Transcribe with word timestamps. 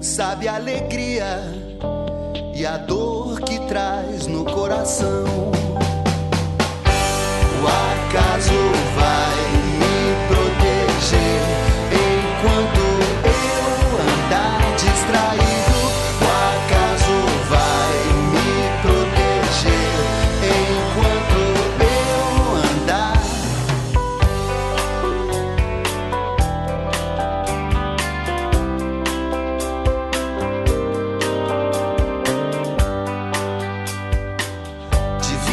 sabe 0.00 0.48
a 0.48 0.56
alegria 0.56 1.42
e 2.54 2.64
a 2.64 2.76
dor 2.76 3.40
que 3.40 3.58
traz 3.66 4.26
no 4.26 4.44
coração. 4.44 5.24
O 7.60 7.66
acaso 7.66 8.52
vai 8.96 9.37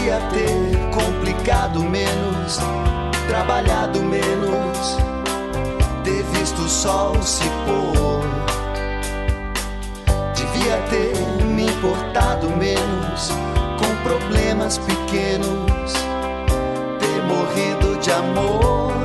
Devia 0.05 0.21
ter 0.29 0.91
complicado 0.93 1.79
menos, 1.79 2.59
trabalhado 3.27 4.03
menos, 4.03 4.97
ter 6.03 6.21
visto 6.37 6.61
o 6.61 6.69
sol 6.69 7.19
se 7.23 7.43
pôr. 7.65 8.21
Devia 10.35 10.77
ter 10.91 11.43
me 11.45 11.65
importado 11.65 12.51
menos 12.51 13.31
com 13.79 14.03
problemas 14.07 14.77
pequenos, 14.77 15.93
ter 16.99 17.23
morrido 17.23 17.99
de 17.99 18.11
amor. 18.11 19.04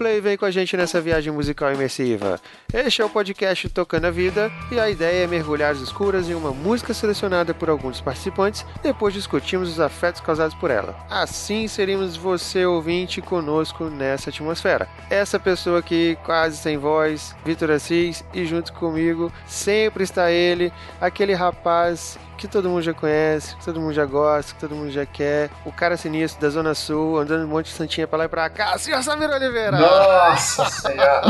Play 0.00 0.18
vem 0.18 0.34
com 0.34 0.46
a 0.46 0.50
gente 0.50 0.74
nessa 0.78 0.98
viagem 0.98 1.30
musical 1.30 1.70
imersiva. 1.70 2.40
Este 2.72 3.02
é 3.02 3.04
o 3.04 3.10
podcast 3.10 3.68
Tocando 3.68 4.06
a 4.06 4.10
Vida 4.10 4.50
e 4.72 4.80
a 4.80 4.88
ideia 4.88 5.24
é 5.24 5.26
mergulhar 5.26 5.72
às 5.72 5.80
escuras 5.80 6.26
em 6.26 6.32
uma 6.32 6.52
música 6.52 6.94
selecionada 6.94 7.52
por 7.52 7.68
alguns 7.68 7.96
dos 7.96 8.00
participantes, 8.00 8.64
depois 8.82 9.12
discutimos 9.12 9.68
os 9.68 9.78
afetos 9.78 10.22
causados 10.22 10.54
por 10.54 10.70
ela. 10.70 10.96
Assim 11.10 11.68
seríamos 11.68 12.16
você 12.16 12.64
ouvinte 12.64 13.20
conosco 13.20 13.90
nessa 13.90 14.30
atmosfera. 14.30 14.88
Essa 15.10 15.38
pessoa 15.38 15.80
aqui, 15.80 16.16
quase 16.24 16.56
sem 16.56 16.78
voz, 16.78 17.36
Vitor 17.44 17.70
Assis, 17.70 18.24
e 18.32 18.46
junto 18.46 18.72
comigo 18.72 19.30
sempre 19.46 20.02
está 20.02 20.30
ele, 20.30 20.72
aquele 20.98 21.34
rapaz 21.34 22.18
que 22.40 22.48
todo 22.48 22.70
mundo 22.70 22.80
já 22.80 22.94
conhece, 22.94 23.54
que 23.54 23.64
todo 23.66 23.78
mundo 23.78 23.92
já 23.92 24.06
gosta, 24.06 24.54
que 24.54 24.60
todo 24.60 24.74
mundo 24.74 24.90
já 24.90 25.04
quer. 25.04 25.50
O 25.62 25.70
cara 25.70 25.94
sinistro 25.98 26.40
da 26.40 26.48
Zona 26.48 26.74
Sul, 26.74 27.18
andando 27.18 27.44
um 27.44 27.48
monte 27.48 27.66
de 27.66 27.72
santinha 27.72 28.08
pra 28.08 28.20
lá 28.20 28.24
e 28.24 28.28
pra 28.28 28.48
cá. 28.48 28.78
Senhor 28.78 29.02
Samir 29.02 29.28
Oliveira! 29.28 29.76
Nossa 29.90 30.64
Senhora! 30.70 31.22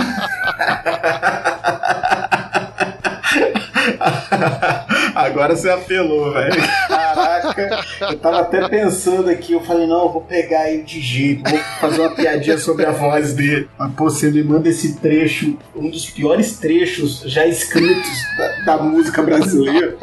Agora 5.15 5.56
você 5.56 5.69
apelou, 5.71 6.32
velho. 6.32 6.62
Caraca, 6.88 7.84
eu 8.00 8.19
tava 8.19 8.41
até 8.41 8.69
pensando 8.69 9.28
aqui, 9.31 9.53
eu 9.53 9.60
falei, 9.60 9.87
não, 9.87 10.03
eu 10.03 10.12
vou 10.12 10.22
pegar 10.22 10.71
ele 10.71 10.82
de 10.82 11.00
jeito, 11.00 11.48
vou 11.48 11.59
fazer 11.81 12.00
uma 12.00 12.10
piadinha 12.10 12.59
sobre 12.59 12.87
a 12.87 12.91
voz 12.91 13.34
dele. 13.34 13.69
Mas, 13.78 13.93
pô, 13.94 14.04
você 14.04 14.31
me 14.31 14.43
manda 14.43 14.69
esse 14.69 14.97
trecho, 14.97 15.56
um 15.75 15.91
dos 15.91 16.09
piores 16.09 16.59
trechos 16.59 17.22
já 17.27 17.47
escritos 17.47 18.22
da, 18.37 18.77
da 18.77 18.82
música 18.82 19.22
brasileira. 19.22 19.97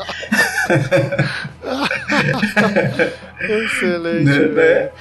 Excelente, 3.39 4.23
Né, 4.25 4.47
velho. 4.47 4.91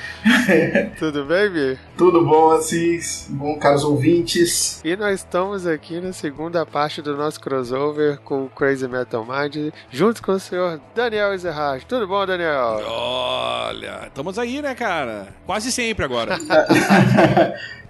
Tudo 0.99 1.25
bem, 1.25 1.49
Bi? 1.50 1.78
Tudo 1.97 2.25
bom, 2.25 2.50
Assis? 2.50 3.27
Bom, 3.31 3.59
caros 3.59 3.82
ouvintes? 3.84 4.81
E 4.84 4.94
nós 4.97 5.21
estamos 5.21 5.66
aqui 5.66 6.00
na 6.00 6.12
segunda 6.12 6.66
parte 6.66 7.00
do 7.00 7.16
nosso 7.16 7.41
crossover 7.41 8.19
com 8.19 8.44
o 8.44 8.49
Crazy 8.50 8.87
Metal 8.87 9.25
Mind, 9.25 9.72
junto 9.91 10.22
com 10.22 10.32
o 10.32 10.40
senhor 10.40 10.81
Daniel 10.94 11.32
Ezerhard. 11.32 11.85
Tudo 11.87 12.06
bom, 12.06 12.26
Daniel? 12.26 12.82
Olha, 12.87 14.02
estamos 14.06 14.38
aí, 14.38 14.61
né, 14.61 14.75
cara? 14.75 15.29
Quase 15.46 15.73
sempre 15.73 16.05
agora. 16.05 16.37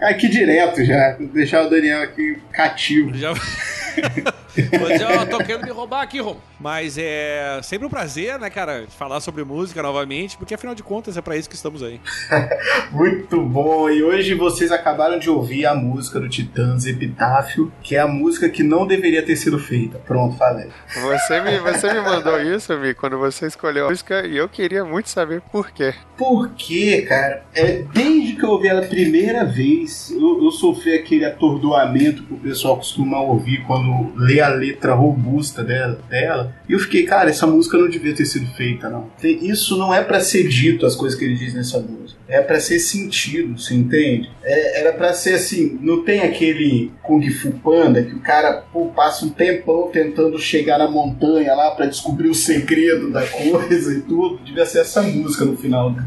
Aqui 0.01 0.29
direto 0.29 0.85
já, 0.85 1.17
vou 1.19 1.27
deixar 1.29 1.65
o 1.67 1.71
Daniel 1.71 2.03
aqui 2.03 2.39
cativo. 2.53 3.15
Já... 3.15 3.33
Hoje 4.57 5.03
eu 5.03 5.27
tô 5.27 5.39
querendo 5.39 5.65
me 5.65 5.71
roubar 5.71 6.03
aqui, 6.03 6.21
Rom. 6.21 6.37
Mas 6.59 6.97
é 6.99 7.61
sempre 7.63 7.87
um 7.87 7.91
prazer, 7.91 8.39
né, 8.39 8.49
cara, 8.49 8.87
falar 8.89 9.21
sobre 9.21 9.45
música 9.45 9.83
novamente, 9.83 10.37
porque 10.39 10.55
afinal 10.55 10.75
de 10.75 10.83
contas 10.83 11.17
é 11.17 11.21
pra 11.21 11.37
isso 11.37 11.49
que 11.49 11.55
estamos 11.55 11.83
aí. 11.83 12.01
Muito 12.91 13.43
bom! 13.43 13.91
E 13.91 14.03
hoje 14.03 14.35
vocês 14.35 14.73
acabaram 14.73 15.19
de 15.19 15.29
ouvir 15.29 15.67
a 15.67 15.75
música 15.75 16.19
do 16.19 16.29
Titãs 16.29 16.87
Epitáfio, 16.87 17.71
que 17.83 17.95
é 17.95 18.01
a 18.01 18.07
música 18.07 18.49
que 18.49 18.63
não 18.63 18.87
deveria 18.87 19.23
ter 19.23 19.37
sido 19.37 19.59
feita. 19.59 19.99
Pronto, 19.99 20.37
falei. 20.37 20.69
Você 20.95 21.41
me, 21.41 21.59
você 21.59 21.93
me 21.93 22.01
mandou 22.01 22.41
isso, 22.41 22.77
Mi, 22.79 22.95
quando 22.95 23.19
você 23.19 23.47
escolheu 23.47 23.87
a 23.87 23.91
música, 23.91 24.27
e 24.27 24.37
eu 24.37 24.49
queria 24.49 24.85
muito 24.85 25.11
saber 25.11 25.43
por 25.53 25.71
quê. 25.71 25.95
Por 26.17 26.51
quê, 26.57 27.05
cara? 27.07 27.45
É, 27.55 27.85
desde 27.93 28.37
que 28.37 28.45
eu 28.45 28.51
ouvi 28.51 28.69
ela 28.69 28.81
a 28.81 28.89
primeira 28.89 29.45
vez, 29.45 30.11
eu, 30.11 30.43
eu 30.43 30.51
sofri 30.51 30.95
aquele 30.95 31.25
atordoamento 31.27 32.23
que 32.23 32.33
o 32.33 32.39
pessoal 32.39 32.77
costuma 32.77 33.21
ouvir 33.21 33.63
quando 33.67 34.13
lê 34.17 34.41
a 34.41 34.46
letra 34.49 34.95
robusta 34.95 35.63
dela, 35.63 35.99
dela. 36.09 36.53
E 36.69 36.73
eu 36.73 36.79
fiquei, 36.79 37.05
cara, 37.05 37.31
essa 37.31 37.47
música 37.47 37.79
não 37.79 37.89
devia 37.89 38.15
ter 38.15 38.27
sido 38.27 38.47
feita, 38.55 38.89
não. 38.89 39.11
Isso 39.23 39.77
não 39.77 39.95
é 39.95 40.03
para 40.03 40.21
ser 40.21 40.49
dito 40.49 40.87
as 40.87 40.95
coisas 40.95 41.19
que 41.19 41.25
ele 41.25 41.35
diz 41.35 41.55
nessa 41.55 41.79
música. 41.79 42.19
É 42.29 42.41
para 42.41 42.59
ser 42.59 42.81
sentido, 42.81 43.57
você 43.57 43.75
entende? 43.75 44.29
É, 44.43 44.81
era 44.81 44.93
para 44.93 45.13
ser 45.13 45.35
assim, 45.35 45.79
não 45.81 46.03
tem 46.03 46.23
aquele 46.23 46.91
Kung 47.03 47.23
Fu 47.31 47.53
Panda 47.53 48.03
que 48.03 48.15
o 48.15 48.21
cara 48.21 48.65
pô, 48.73 48.87
passa 48.87 49.25
um 49.25 49.29
tempão 49.29 49.89
tentando 49.93 50.37
chegar 50.39 50.79
na 50.79 50.91
montanha 50.91 51.55
lá 51.55 51.71
para 51.71 51.87
descobrir 51.87 52.29
o 52.29 52.35
segredo 52.35 53.11
da 53.11 53.25
coisa 53.25 53.95
e 53.95 54.01
tudo. 54.01 54.41
Devia 54.45 54.67
ser 54.67 54.81
essa 54.81 55.03
música 55.03 55.45
no 55.45 55.57
final, 55.57 55.93
né? 55.93 56.05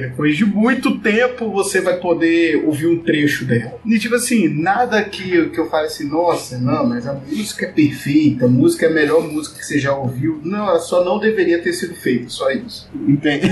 Depois 0.00 0.36
de 0.36 0.44
muito 0.44 0.98
tempo 0.98 1.50
você 1.50 1.80
vai 1.80 1.98
poder 2.00 2.64
ouvir 2.64 2.88
um 2.88 2.98
trecho 2.98 3.44
dela. 3.44 3.78
E 3.86 3.98
tipo 3.98 4.16
assim, 4.16 4.48
nada 4.48 5.02
que, 5.04 5.48
que 5.50 5.60
eu 5.60 5.70
fale 5.70 5.86
assim, 5.86 6.08
nossa, 6.08 6.58
não, 6.58 6.86
mas 6.86 7.06
a 7.06 7.14
música 7.14 7.66
é 7.66 7.68
perfeita, 7.70 8.46
a 8.46 8.48
música 8.48 8.86
é 8.86 8.88
a 8.88 8.92
melhor 8.92 9.22
música 9.22 9.58
que 9.58 9.66
você 9.66 9.78
já 9.78 9.91
ouviu. 9.96 10.40
Não, 10.44 10.68
ela 10.68 10.78
só 10.78 11.04
não 11.04 11.18
deveria 11.18 11.62
ter 11.62 11.72
sido 11.72 11.94
feita, 11.94 12.28
só 12.28 12.50
isso. 12.50 12.90
Entende? 12.94 13.48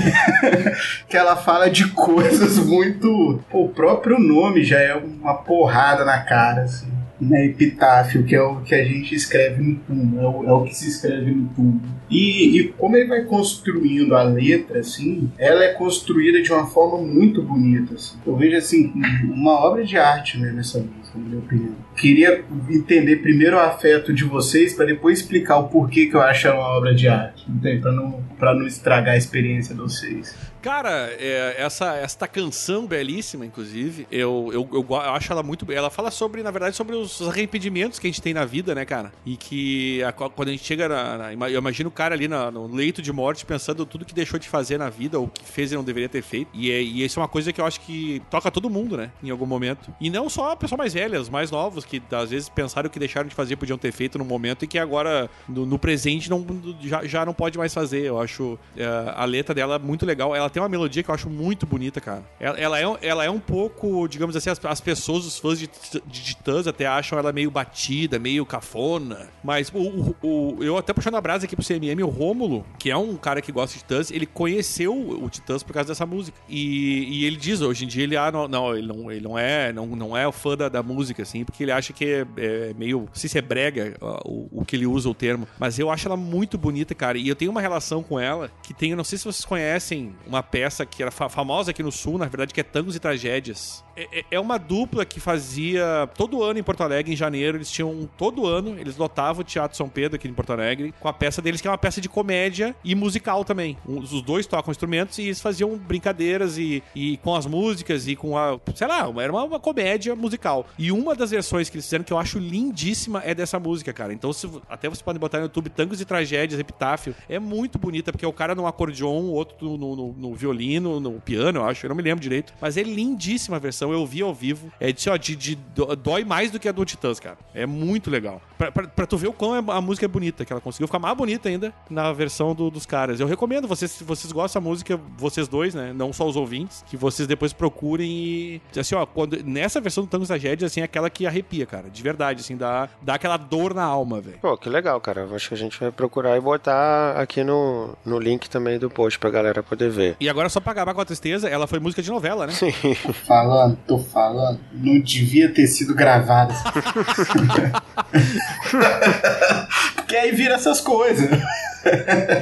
que 1.09 1.17
ela 1.17 1.37
fala 1.37 1.71
de 1.71 1.89
coisas 1.89 2.59
muito. 2.59 3.41
Pô, 3.51 3.65
o 3.65 3.69
próprio 3.69 4.19
nome 4.19 4.65
já 4.65 4.79
é 4.79 4.95
uma 4.95 5.35
porrada 5.35 6.05
na 6.05 6.19
cara, 6.21 6.63
assim 6.63 7.01
né, 7.21 7.47
epitáfio, 7.47 8.25
que 8.25 8.35
é 8.35 8.41
o 8.41 8.63
que 8.63 8.75
a 8.75 8.83
gente 8.83 9.15
escreve 9.15 9.63
no 9.63 9.77
túmulo, 9.81 10.21
é 10.21 10.29
o, 10.29 10.49
é 10.49 10.53
o 10.53 10.65
que 10.65 10.75
se 10.75 10.89
escreve 10.89 11.31
no 11.31 11.49
túmulo. 11.51 11.81
E, 12.09 12.59
e, 12.59 12.69
como 12.73 12.97
ele 12.97 13.09
vai 13.09 13.25
construindo 13.25 14.17
a 14.17 14.23
letra, 14.23 14.81
assim, 14.81 15.31
ela 15.39 15.63
é 15.63 15.73
construída 15.75 16.43
de 16.43 16.51
uma 16.51 16.67
forma 16.67 16.99
muito 16.99 17.43
bonita. 17.43 17.95
Assim. 17.95 18.17
Eu 18.27 18.35
vejo, 18.37 18.57
assim, 18.57 18.93
uma 19.25 19.53
obra 19.53 19.85
de 19.85 19.97
arte 19.97 20.39
né, 20.39 20.51
nessa 20.51 20.79
música, 20.79 21.00
na 21.15 21.25
minha 21.25 21.39
opinião. 21.39 21.75
Queria 21.97 22.45
entender 22.69 23.17
primeiro 23.17 23.57
o 23.57 23.61
afeto 23.61 24.13
de 24.13 24.25
vocês 24.25 24.75
para 24.75 24.87
depois 24.87 25.21
explicar 25.21 25.59
o 25.59 25.69
porquê 25.69 26.07
que 26.07 26.15
eu 26.15 26.21
acho 26.21 26.47
ela 26.47 26.57
uma 26.57 26.77
obra 26.77 26.95
de 26.95 27.09
arte, 27.09 27.47
para 27.81 27.93
não, 27.93 28.23
não 28.41 28.67
estragar 28.67 29.15
a 29.15 29.17
experiência 29.17 29.75
de 29.75 29.81
vocês. 29.81 30.35
Cara, 30.63 31.11
é, 31.19 31.55
essa, 31.59 31.97
esta 31.97 32.29
canção 32.29 32.87
belíssima, 32.87 33.47
inclusive, 33.47 34.07
eu, 34.11 34.51
eu, 34.53 34.69
eu, 34.71 34.97
acho 34.97 35.33
ela 35.33 35.43
muito. 35.43 35.71
Ela 35.73 35.89
fala 35.89 36.11
sobre, 36.11 36.43
na 36.43 36.51
verdade, 36.51 36.77
sobre 36.77 36.95
os 36.97 37.23
arrependimentos 37.23 37.99
que 37.99 38.07
a 38.07 38.11
gente 38.11 38.21
tem 38.21 38.35
na 38.35 38.45
vida, 38.45 38.75
né, 38.75 38.85
cara? 38.85 39.11
E 39.25 39.37
que 39.37 40.03
a, 40.03 40.13
quando 40.13 40.49
a 40.49 40.51
gente 40.51 40.65
chega 40.65 40.87
na, 40.87 41.35
na, 41.35 41.51
Eu 41.51 41.59
imagino 41.59 41.89
o 41.89 41.93
cara 41.93 42.15
ali 42.15 42.29
na, 42.29 42.51
no 42.51 42.67
leito 42.75 43.01
de 43.01 43.11
morte 43.11 43.47
pensando 43.47 43.87
tudo 43.87 44.05
que 44.05 44.15
deixou 44.15 44.39
de 44.39 44.49
fazer 44.49 44.77
na 44.77 44.91
vida, 44.91 45.19
ou 45.19 45.29
que 45.29 45.45
fez 45.45 45.73
e 45.73 45.75
não 45.75 45.83
deveria 45.83 46.11
ter 46.11 46.23
feito. 46.23 46.51
E, 46.53 46.71
é, 46.71 46.83
e 46.83 47.05
isso 47.05 47.19
é 47.19 47.23
uma 47.23 47.29
coisa 47.29 47.53
que 47.55 47.61
eu 47.61 47.65
acho 47.65 47.81
que 47.81 48.21
toca 48.31 48.51
todo 48.51 48.69
mundo, 48.69 48.99
né? 48.99 49.11
Em 49.23 49.31
algum 49.31 49.47
momento. 49.47 49.91
E 49.99 50.11
não 50.11 50.29
só 50.29 50.53
a 50.53 50.57
pessoa 50.57 50.77
mais 50.77 50.93
velha, 50.93 51.00
os 51.09 51.29
mais 51.29 51.51
novos, 51.51 51.85
que 51.85 52.03
às 52.11 52.31
vezes 52.31 52.49
pensaram 52.49 52.89
que 52.89 52.99
deixaram 52.99 53.29
de 53.29 53.35
fazer, 53.35 53.57
podiam 53.57 53.79
ter 53.79 53.93
feito 53.93 54.19
no 54.19 54.25
momento 54.25 54.65
e 54.65 54.69
que 54.69 54.79
agora, 54.79 55.31
no, 55.49 55.65
no 55.65 55.79
presente, 55.79 56.29
não, 56.29 56.45
já, 56.83 57.05
já 57.07 57.25
não 57.25 57.33
pode 57.33 57.57
mais 57.57 57.73
fazer. 57.73 58.03
Eu 58.03 58.21
acho 58.21 58.59
é, 58.77 58.85
a 59.15 59.25
letra 59.25 59.55
dela 59.55 59.79
muito 59.79 60.05
legal. 60.05 60.35
Ela 60.35 60.51
tem 60.51 60.63
uma 60.63 60.69
melodia 60.69 61.03
que 61.03 61.11
eu 61.11 61.15
acho 61.15 61.31
muito 61.31 61.67
bonita, 61.67 62.01
cara. 62.01 62.23
Ela, 62.39 62.59
ela, 62.59 62.81
é, 62.81 62.85
ela 63.03 63.25
é 63.25 63.31
um 63.31 63.41
pouco, 63.41 64.07
digamos 64.09 64.37
assim, 64.37 64.51
as, 64.51 64.63
as 64.65 64.81
pessoas, 64.81 65.25
os 65.25 65.39
fãs 65.39 65.59
de, 65.59 65.71
de 66.07 66.23
Titãs 66.23 66.67
até 66.67 66.87
acham 66.87 67.19
ela 67.19 67.33
meio 67.33 67.51
batida, 67.51 68.19
meio 68.19 68.45
cafona. 68.45 69.29
Mas 69.43 69.71
o, 69.73 69.79
o, 69.79 70.17
o, 70.23 70.65
eu 70.65 70.77
até 70.77 70.93
puxando 70.93 71.17
a 71.17 71.21
brasa 71.21 71.47
aqui 71.47 71.57
pro 71.57 71.65
CMM, 71.65 72.03
o 72.03 72.09
Rômulo, 72.09 72.65
que 72.79 72.91
é 72.91 72.97
um 72.97 73.17
cara 73.17 73.41
que 73.41 73.53
gosta 73.53 73.75
de 73.75 73.83
Titãs, 73.83 74.11
ele 74.11 74.27
conheceu 74.27 74.95
o 74.95 75.29
Titãs 75.31 75.63
por 75.63 75.73
causa 75.73 75.89
dessa 75.89 76.07
música. 76.07 76.39
E, 76.49 77.21
e 77.21 77.25
ele 77.25 77.37
diz, 77.37 77.61
hoje 77.61 77.85
em 77.85 77.89
dia, 77.89 78.03
ele, 78.03 78.17
ah, 78.17 78.31
não, 78.31 78.49
não, 78.49 78.77
ele 78.77 78.87
não, 78.87 79.11
ele 79.11 79.21
não 79.21 79.39
é 79.39 79.71
não, 79.73 79.87
não 79.87 80.17
é 80.17 80.27
o 80.27 80.33
fã 80.33 80.57
da, 80.57 80.69
da 80.69 80.83
música, 80.93 81.23
assim, 81.23 81.45
porque 81.45 81.63
ele 81.63 81.73
acha 81.73 81.93
que 81.93 82.05
é, 82.05 82.27
é 82.37 82.75
meio, 82.75 83.09
se 83.13 83.29
se 83.29 83.39
é 83.39 83.43
brega 83.43 83.97
o, 84.25 84.61
o 84.61 84.65
que 84.65 84.77
ele 84.77 84.87
usa 84.87 85.09
o 85.09 85.15
termo. 85.15 85.47
Mas 85.59 85.79
eu 85.79 85.91
acho 85.91 86.09
ela 86.09 86.17
muito 86.17 86.59
bonita, 86.59 86.95
cara. 86.95 87.19
E 87.19 87.29
eu 87.29 87.37
tenho 87.37 87.51
uma 87.51 87.61
relação 87.61 88.03
com 88.03 88.19
ela 88.19 88.51
que 88.63 88.75
tem, 88.75 88.91
eu 88.91 88.97
não 88.97 89.05
sei 89.05 89.19
se 89.19 89.25
vocês 89.25 89.45
conhecem 89.45 90.15
uma 90.27 90.43
peça 90.43 90.85
que 90.85 91.03
era 91.03 91.11
famosa 91.11 91.71
aqui 91.71 91.83
no 91.83 91.93
Sul, 91.93 92.19
na 92.19 92.27
verdade, 92.27 92.53
que 92.53 92.61
é 92.61 92.65
Tangos 92.65 92.97
e 92.97 93.01
Tragédias. 93.01 93.85
É, 93.97 94.21
é, 94.21 94.25
é 94.33 94.41
uma 94.41 94.59
dupla 94.59 95.05
que 95.05 95.21
fazia 95.21 96.09
todo 96.17 96.43
ano 96.43 96.59
em 96.59 96.63
Porto 96.63 96.83
Alegre, 96.83 97.13
em 97.13 97.17
janeiro. 97.17 97.59
Eles 97.59 97.71
tinham 97.71 98.09
todo 98.17 98.47
ano, 98.47 98.79
eles 98.79 98.97
lotavam 98.97 99.43
o 99.43 99.45
Teatro 99.45 99.77
São 99.77 99.89
Pedro 99.89 100.17
aqui 100.17 100.29
em 100.29 100.35
Porto 100.35 100.53
Alegre 100.53 100.95
com 100.99 101.09
a 101.09 101.13
peça 101.13 101.43
deles, 101.43 101.61
que 101.61 101.69
é 101.69 101.71
uma 101.71 101.79
peça 101.79 102.01
de 102.01 102.09
comédia 102.09 102.75
e 102.85 102.95
musical 102.95 103.45
também. 103.45 103.77
Os 103.87 104.23
dois 104.23 104.47
tocam 104.47 104.71
instrumentos 104.71 105.19
e 105.19 105.25
eles 105.25 105.41
faziam 105.41 105.77
brincadeiras 105.77 106.59
e, 106.59 106.83
e 106.95 107.17
com 107.19 107.35
as 107.35 107.47
músicas 107.47 108.07
e 108.07 108.17
com 108.17 108.37
a. 108.37 108.59
Sei 108.75 108.87
lá, 108.87 109.11
era 109.21 109.33
uma, 109.33 109.45
uma 109.45 109.61
comédia 109.61 110.15
musical. 110.15 110.67
E 110.81 110.91
uma 110.91 111.15
das 111.15 111.31
versões 111.31 111.69
que 111.69 111.77
eles 111.77 111.85
fizeram 111.85 112.03
que 112.03 112.11
eu 112.11 112.17
acho 112.17 112.39
lindíssima 112.39 113.21
é 113.23 113.35
dessa 113.35 113.61
música, 113.61 113.93
cara. 113.93 114.15
Então, 114.15 114.33
se, 114.33 114.51
até 114.67 114.89
você 114.89 115.05
pode 115.05 115.19
botar 115.19 115.37
no 115.37 115.45
YouTube 115.45 115.69
Tangos 115.69 116.01
e 116.01 116.07
Tragédias, 116.07 116.59
Epitáfio. 116.59 117.15
É 117.29 117.39
muito 117.39 117.79
bonita, 117.79 118.11
porque 118.11 118.25
é 118.25 118.29
o 118.29 118.33
cara 118.33 118.55
no 118.55 118.67
acordeon, 118.67 119.25
o 119.25 119.33
outro 119.33 119.77
no, 119.77 119.95
no, 119.95 120.13
no 120.15 120.35
violino, 120.35 120.99
no 120.99 121.21
piano, 121.21 121.59
eu 121.59 121.65
acho. 121.67 121.85
Eu 121.85 121.91
não 121.91 121.97
me 121.97 122.03
lembro 122.03 122.23
direito. 122.23 122.55
Mas 122.59 122.79
é 122.79 122.83
lindíssima 122.83 123.59
a 123.59 123.61
versão 123.61 123.93
eu 123.93 124.07
vi 124.07 124.23
ao 124.23 124.33
vivo. 124.33 124.73
É 124.81 124.91
de, 124.91 125.11
ó, 125.11 125.19
de, 125.19 125.37
de, 125.37 125.59
dói 126.03 126.25
mais 126.25 126.51
do 126.51 126.59
que 126.59 126.67
a 126.67 126.73
do 126.73 126.83
Titãs, 126.83 127.21
cara. 127.21 127.37
É 127.53 127.67
muito 127.67 128.11
legal. 128.11 128.41
Pra, 128.57 128.73
pra, 128.73 128.89
pra 128.89 129.07
tu 129.07 129.19
ver 129.19 129.29
o 129.29 129.35
quão 129.35 129.55
é, 129.55 129.59
a 129.59 129.83
música 129.83 130.07
é 130.07 130.09
bonita, 130.09 130.47
que 130.47 130.53
ela 130.53 130.63
conseguiu 130.63 130.87
ficar 130.87 130.99
mais 130.99 131.15
bonita 131.15 131.51
ainda 131.51 131.75
na 131.91 132.11
versão 132.11 132.55
do, 132.55 132.71
dos 132.71 132.87
caras. 132.87 133.21
Eu 133.21 133.27
recomendo, 133.27 133.69
vocês, 133.69 133.91
se 133.91 134.03
vocês 134.03 134.33
gostam 134.33 134.63
da 134.63 134.67
música, 134.67 134.99
vocês 135.19 135.47
dois, 135.47 135.75
né? 135.75 135.93
Não 135.93 136.11
só 136.11 136.27
os 136.27 136.37
ouvintes, 136.37 136.83
que 136.89 136.97
vocês 136.97 137.29
depois 137.29 137.53
procurem 137.53 138.11
e. 138.11 138.63
Assim, 138.79 138.95
ó, 138.95 139.05
quando, 139.05 139.45
nessa 139.45 139.79
versão 139.79 140.05
do 140.05 140.09
Tango 140.09 140.27
Tragédia, 140.27 140.70
assim, 140.71 140.81
é 140.81 140.85
aquela 140.85 141.11
que 141.11 141.27
arrepia, 141.27 141.67
cara. 141.67 141.91
De 141.91 142.03
verdade, 142.03 142.41
assim, 142.41 142.57
dá, 142.57 142.89
dá 143.03 143.15
aquela 143.15 143.37
dor 143.37 143.75
na 143.75 143.85
alma, 143.85 144.21
velho. 144.21 144.39
Pô, 144.41 144.57
que 144.57 144.69
legal, 144.69 145.01
cara. 145.01 145.23
Eu 145.23 145.35
acho 145.35 145.49
que 145.49 145.55
a 145.55 145.59
gente 145.59 145.79
vai 145.79 145.91
procurar 145.91 146.37
e 146.37 146.41
botar 146.41 147.21
aqui 147.21 147.45
no, 147.45 147.97
no 148.05 148.19
link 148.19 148.49
também 148.49 148.79
do 148.79 148.89
post 148.89 149.19
pra 149.19 149.31
galera 149.31 149.63
poder 149.63 149.91
ver. 149.91 150.17
E 150.21 150.29
agora, 150.29 150.49
só 150.49 150.61
pra 150.61 150.73
acabar 150.73 150.95
com 150.95 151.01
a 151.01 151.05
tristeza, 151.05 151.49
ela 151.49 151.67
foi 151.67 151.79
música 151.79 152.03
de 152.03 152.11
novela, 152.11 152.47
né? 152.47 152.53
Sim. 152.53 152.73
Tô 153.03 153.13
falando, 153.13 153.79
tô 153.87 153.99
falando. 153.99 154.61
Não 154.73 155.01
devia 155.01 155.53
ter 155.53 155.67
sido 155.67 155.95
gravada. 155.95 156.55
Porque 160.11 160.17
aí 160.17 160.33
vira 160.33 160.55
essas 160.55 160.81
coisas. 160.81 161.31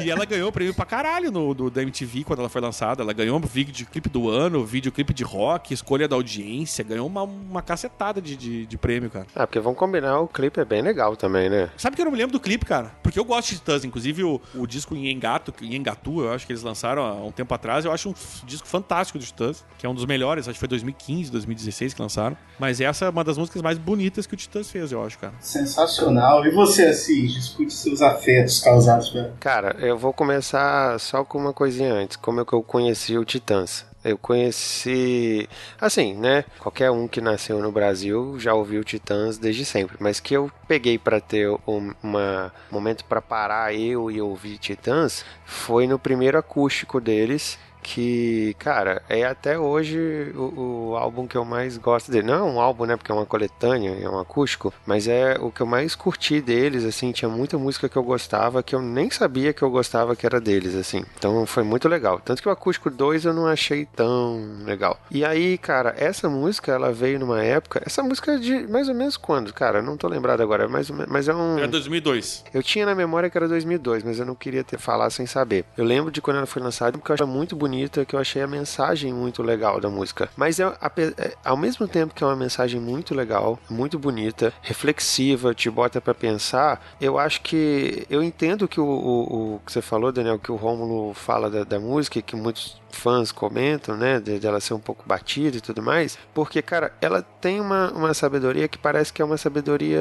e 0.03 0.11
ela 0.11 0.25
ganhou 0.25 0.51
prêmio 0.51 0.73
pra 0.73 0.87
caralho 0.87 1.31
no, 1.31 1.53
do, 1.53 1.71
da 1.71 1.83
MTV 1.83 2.25
quando 2.25 2.39
ela 2.39 2.49
foi 2.49 2.63
lançada. 2.63 3.03
Ela 3.03 3.13
ganhou 3.13 3.39
vídeo 3.41 3.87
clipe 3.87 4.09
do 4.09 4.31
ano, 4.31 4.65
videoclipe 4.65 5.13
de 5.13 5.23
rock, 5.23 5.75
escolha 5.75 6.09
da 6.09 6.17
audiência, 6.17 6.83
ganhou 6.83 7.07
uma, 7.07 7.25
uma 7.25 7.61
cacetada 7.61 8.23
de, 8.23 8.37
de, 8.37 8.65
de, 8.65 8.79
prêmio, 8.79 9.11
cara. 9.11 9.27
Ah, 9.35 9.47
porque 9.47 9.61
vamos 9.61 9.79
combinar, 9.79 10.19
o 10.21 10.27
clipe 10.27 10.59
é 10.59 10.65
bem 10.65 10.81
legal 10.81 11.15
também, 11.15 11.51
né? 11.51 11.69
Sabe 11.77 11.95
que 11.95 12.01
eu 12.01 12.07
não 12.07 12.13
me 12.13 12.19
lembro 12.19 12.33
do 12.33 12.41
clipe, 12.41 12.65
cara? 12.65 12.91
Porque 13.03 13.19
eu 13.19 13.25
gosto 13.25 13.51
de 13.51 13.57
Titãs, 13.57 13.85
inclusive 13.85 14.25
o, 14.25 14.41
o 14.55 14.67
disco 14.67 14.97
em 14.97 15.11
Engato, 15.11 15.53
em 15.63 15.77
Engatu, 15.77 16.23
eu 16.23 16.33
acho 16.33 16.47
que 16.47 16.53
eles 16.53 16.63
lançaram 16.63 17.03
há 17.03 17.15
um 17.23 17.31
tempo 17.31 17.53
atrás, 17.53 17.85
eu 17.85 17.93
acho 17.93 18.09
um 18.09 18.15
disco 18.47 18.67
fantástico 18.67 19.19
do 19.19 19.25
Titãs, 19.25 19.63
que 19.79 19.85
é 19.85 19.89
um 19.89 19.95
dos 19.95 20.07
melhores, 20.07 20.49
acho 20.49 20.55
que 20.55 20.61
foi 20.61 20.69
2015, 20.69 21.31
2016 21.31 21.95
que 21.95 22.01
lançaram. 22.01 22.37
Mas 22.59 22.81
essa 22.81 23.05
é 23.05 23.11
uma 23.11 23.23
das 23.23 23.37
músicas 23.37 23.63
mais 23.63 23.79
bonitas 23.79 24.27
que 24.27 24.35
o 24.35 24.37
Titãs 24.37 24.71
fez, 24.71 24.91
eu 24.91 25.05
acho, 25.05 25.19
cara. 25.19 25.35
Sensacional. 25.41 26.47
E 26.47 26.51
você, 26.51 26.87
assim, 26.87 27.27
discute 27.59 27.73
seus 27.75 28.03
afetos 28.03 28.61
causados 28.61 29.11
pela 29.11 29.33
Cara, 29.41 29.77
eu 29.81 29.99
vou 29.99 30.13
começar 30.13 30.99
só 31.01 31.25
com 31.25 31.39
uma 31.39 31.53
coisinha 31.53 31.93
antes. 31.93 32.17
Como 32.17 32.41
é 32.41 32.45
que 32.45 32.53
eu 32.53 32.63
conheci 32.63 33.19
o 33.19 33.25
Titãs? 33.25 33.85
Eu 34.05 34.17
conheci, 34.17 35.49
assim, 35.81 36.15
né? 36.15 36.45
Qualquer 36.61 36.91
um 36.91 37.09
que 37.09 37.21
nasceu 37.21 37.59
no 37.59 37.73
Brasil 37.73 38.39
já 38.39 38.55
ouviu 38.55 38.85
Titãs 38.85 39.39
desde 39.39 39.65
sempre, 39.65 39.97
mas 39.99 40.21
que 40.21 40.35
eu 40.35 40.51
peguei 40.69 40.97
para 40.97 41.21
ter 41.21 41.51
um 41.67 41.93
uma, 42.03 42.53
momento 42.71 43.05
para 43.05 43.21
parar 43.21 43.75
eu 43.75 44.11
e 44.11 44.21
ouvir 44.21 44.57
Titãs 44.59 45.25
foi 45.45 45.87
no 45.87 45.99
primeiro 45.99 46.39
acústico 46.39 47.01
deles, 47.01 47.59
que, 47.83 48.55
cara, 48.59 49.03
é 49.09 49.25
até 49.25 49.59
hoje 49.59 50.33
o, 50.35 50.91
o, 50.91 50.97
álbum 50.97 51.27
que 51.27 51.37
eu 51.37 51.45
mais 51.45 51.77
gosto 51.79 52.11
dele. 52.11 52.27
Não 52.27 52.35
é 52.35 52.43
um 52.43 52.61
álbum, 52.61 52.85
né, 52.85 52.97
porque 52.97 53.11
é 53.11 53.15
uma 53.15 53.27
coletânea, 53.27 53.91
é 53.91 54.09
um 54.09 54.19
acústico, 54.19 54.73
mas 54.87 55.09
é 55.09 55.37
o 55.41 55.51
que 55.51 55.61
eu 55.61 55.67
mais 55.67 55.95
curti 55.95 56.41
deles, 56.41 56.85
assim, 56.85 57.13
tinha 57.13 57.29
muita 57.29 57.59
música 57.59 57.89
que 57.89 57.97
eu 57.97 58.03
gostava 58.03 58.63
que 58.63 58.75
eu 58.75 58.83
nem 58.83 59.11
sabia 59.11 59.53
que 59.53 59.63
eu 59.63 59.71
gostava 59.71 60.17
que 60.17 60.27
era 60.27 60.41
deles, 60.41 60.75
assim. 60.75 61.05
Então 61.17 61.47
foi 61.47 61.63
muito 61.63 61.89
legal. 61.89 62.21
Tanto 62.25 62.43
que 62.43 62.49
o 62.49 62.53
acústico 62.53 62.91
2 62.91 63.25
eu 63.25 63.33
não 63.33 63.47
achei 63.47 63.87
tão 63.87 64.41
legal. 64.65 65.01
E 65.11 65.25
aí, 65.25 65.57
cara, 65.57 65.95
essa 65.97 66.29
música, 66.29 66.73
ela 66.73 66.93
veio 66.93 67.19
numa 67.19 67.43
época, 67.43 67.83
essa 67.85 68.03
música 68.03 68.33
é 68.33 68.39
de 68.39 68.67
mais 68.67 68.89
ou 68.89 68.95
menos 68.95 69.17
quando, 69.17 69.53
cara, 69.53 69.81
não 69.81 69.97
tô 69.97 70.09
lembrado 70.09 70.41
agora, 70.43 70.69
mas, 70.69 70.91
mas 70.91 71.29
é 71.29 71.35
um... 71.35 71.59
É 71.59 71.67
2002. 71.67 72.45
Eu 72.53 72.63
tinha 72.63 72.85
na 72.87 72.95
memória 72.95 73.31
que 73.31 73.37
era 73.39 73.49
2002, 73.49 74.03
mas 74.03 74.19
eu 74.19 74.27
não 74.27 74.35
queria 74.35 74.65
ter 74.65 74.79
falar 74.79 75.11
sem 75.11 75.27
saber. 75.27 75.65
Eu 75.77 75.85
lembro 75.85 76.11
de 76.11 76.21
quando 76.21 76.39
ela 76.39 76.47
foi 76.47 76.63
lançada, 76.63 76.99
porque 76.99 77.11
eu 77.11 77.15
achava 77.15 77.31
muito 77.31 77.57
bonito 77.57 77.68
bonita, 77.69 78.05
que 78.05 78.15
eu 78.15 78.19
achei 78.19 78.41
a 78.41 78.47
mensagem 78.47 79.13
muito 79.13 79.43
legal 79.43 79.79
da 79.79 79.91
música. 79.91 80.31
Mas 80.37 80.59
é, 80.59 80.65
é, 80.65 81.35
ao 81.45 81.57
mesmo 81.57 81.87
tempo 81.87 82.15
que 82.15 82.25
é 82.25 82.27
uma 82.27 82.35
mensagem 82.35 82.81
muito 82.81 83.15
legal, 83.15 83.59
muito 83.69 83.99
bonita, 83.99 84.53
reflexiva, 84.63 85.55
te 85.55 85.69
bota 85.69 86.01
para 86.01 86.15
pensar, 86.15 86.83
eu 87.01 87.19
acho 87.19 87.43
que 87.43 88.07
eu 88.09 88.23
entendo 88.23 88.67
que 88.67 88.81
o, 88.81 88.85
o, 88.85 89.55
o, 89.55 89.61
que 89.65 89.71
você 89.71 89.83
falou, 89.83 90.11
Daniel, 90.11 90.39
que 90.39 90.51
o 90.51 90.57
Rômulo 90.57 91.13
fala 91.13 91.51
da, 91.51 91.63
da 91.63 91.79
música, 91.79 92.23
que 92.23 92.35
muitos 92.35 92.81
fãs 92.91 93.31
comentam, 93.31 93.97
né, 93.97 94.19
de, 94.19 94.39
de, 94.39 94.61
ser 94.61 94.75
um 94.75 94.81
pouco 94.81 95.05
batida 95.07 95.59
e 95.59 95.61
tudo 95.61 95.83
mais, 95.83 96.19
porque, 96.33 96.63
cara, 96.63 96.93
ela 97.01 97.23
tem 97.23 97.61
uma, 97.61 97.93
uma 97.93 98.15
sabedoria 98.15 98.67
que 98.67 98.79
parece 98.79 99.13
que 99.13 99.21
é 99.21 99.25
uma 99.25 99.37
sabedoria 99.37 100.01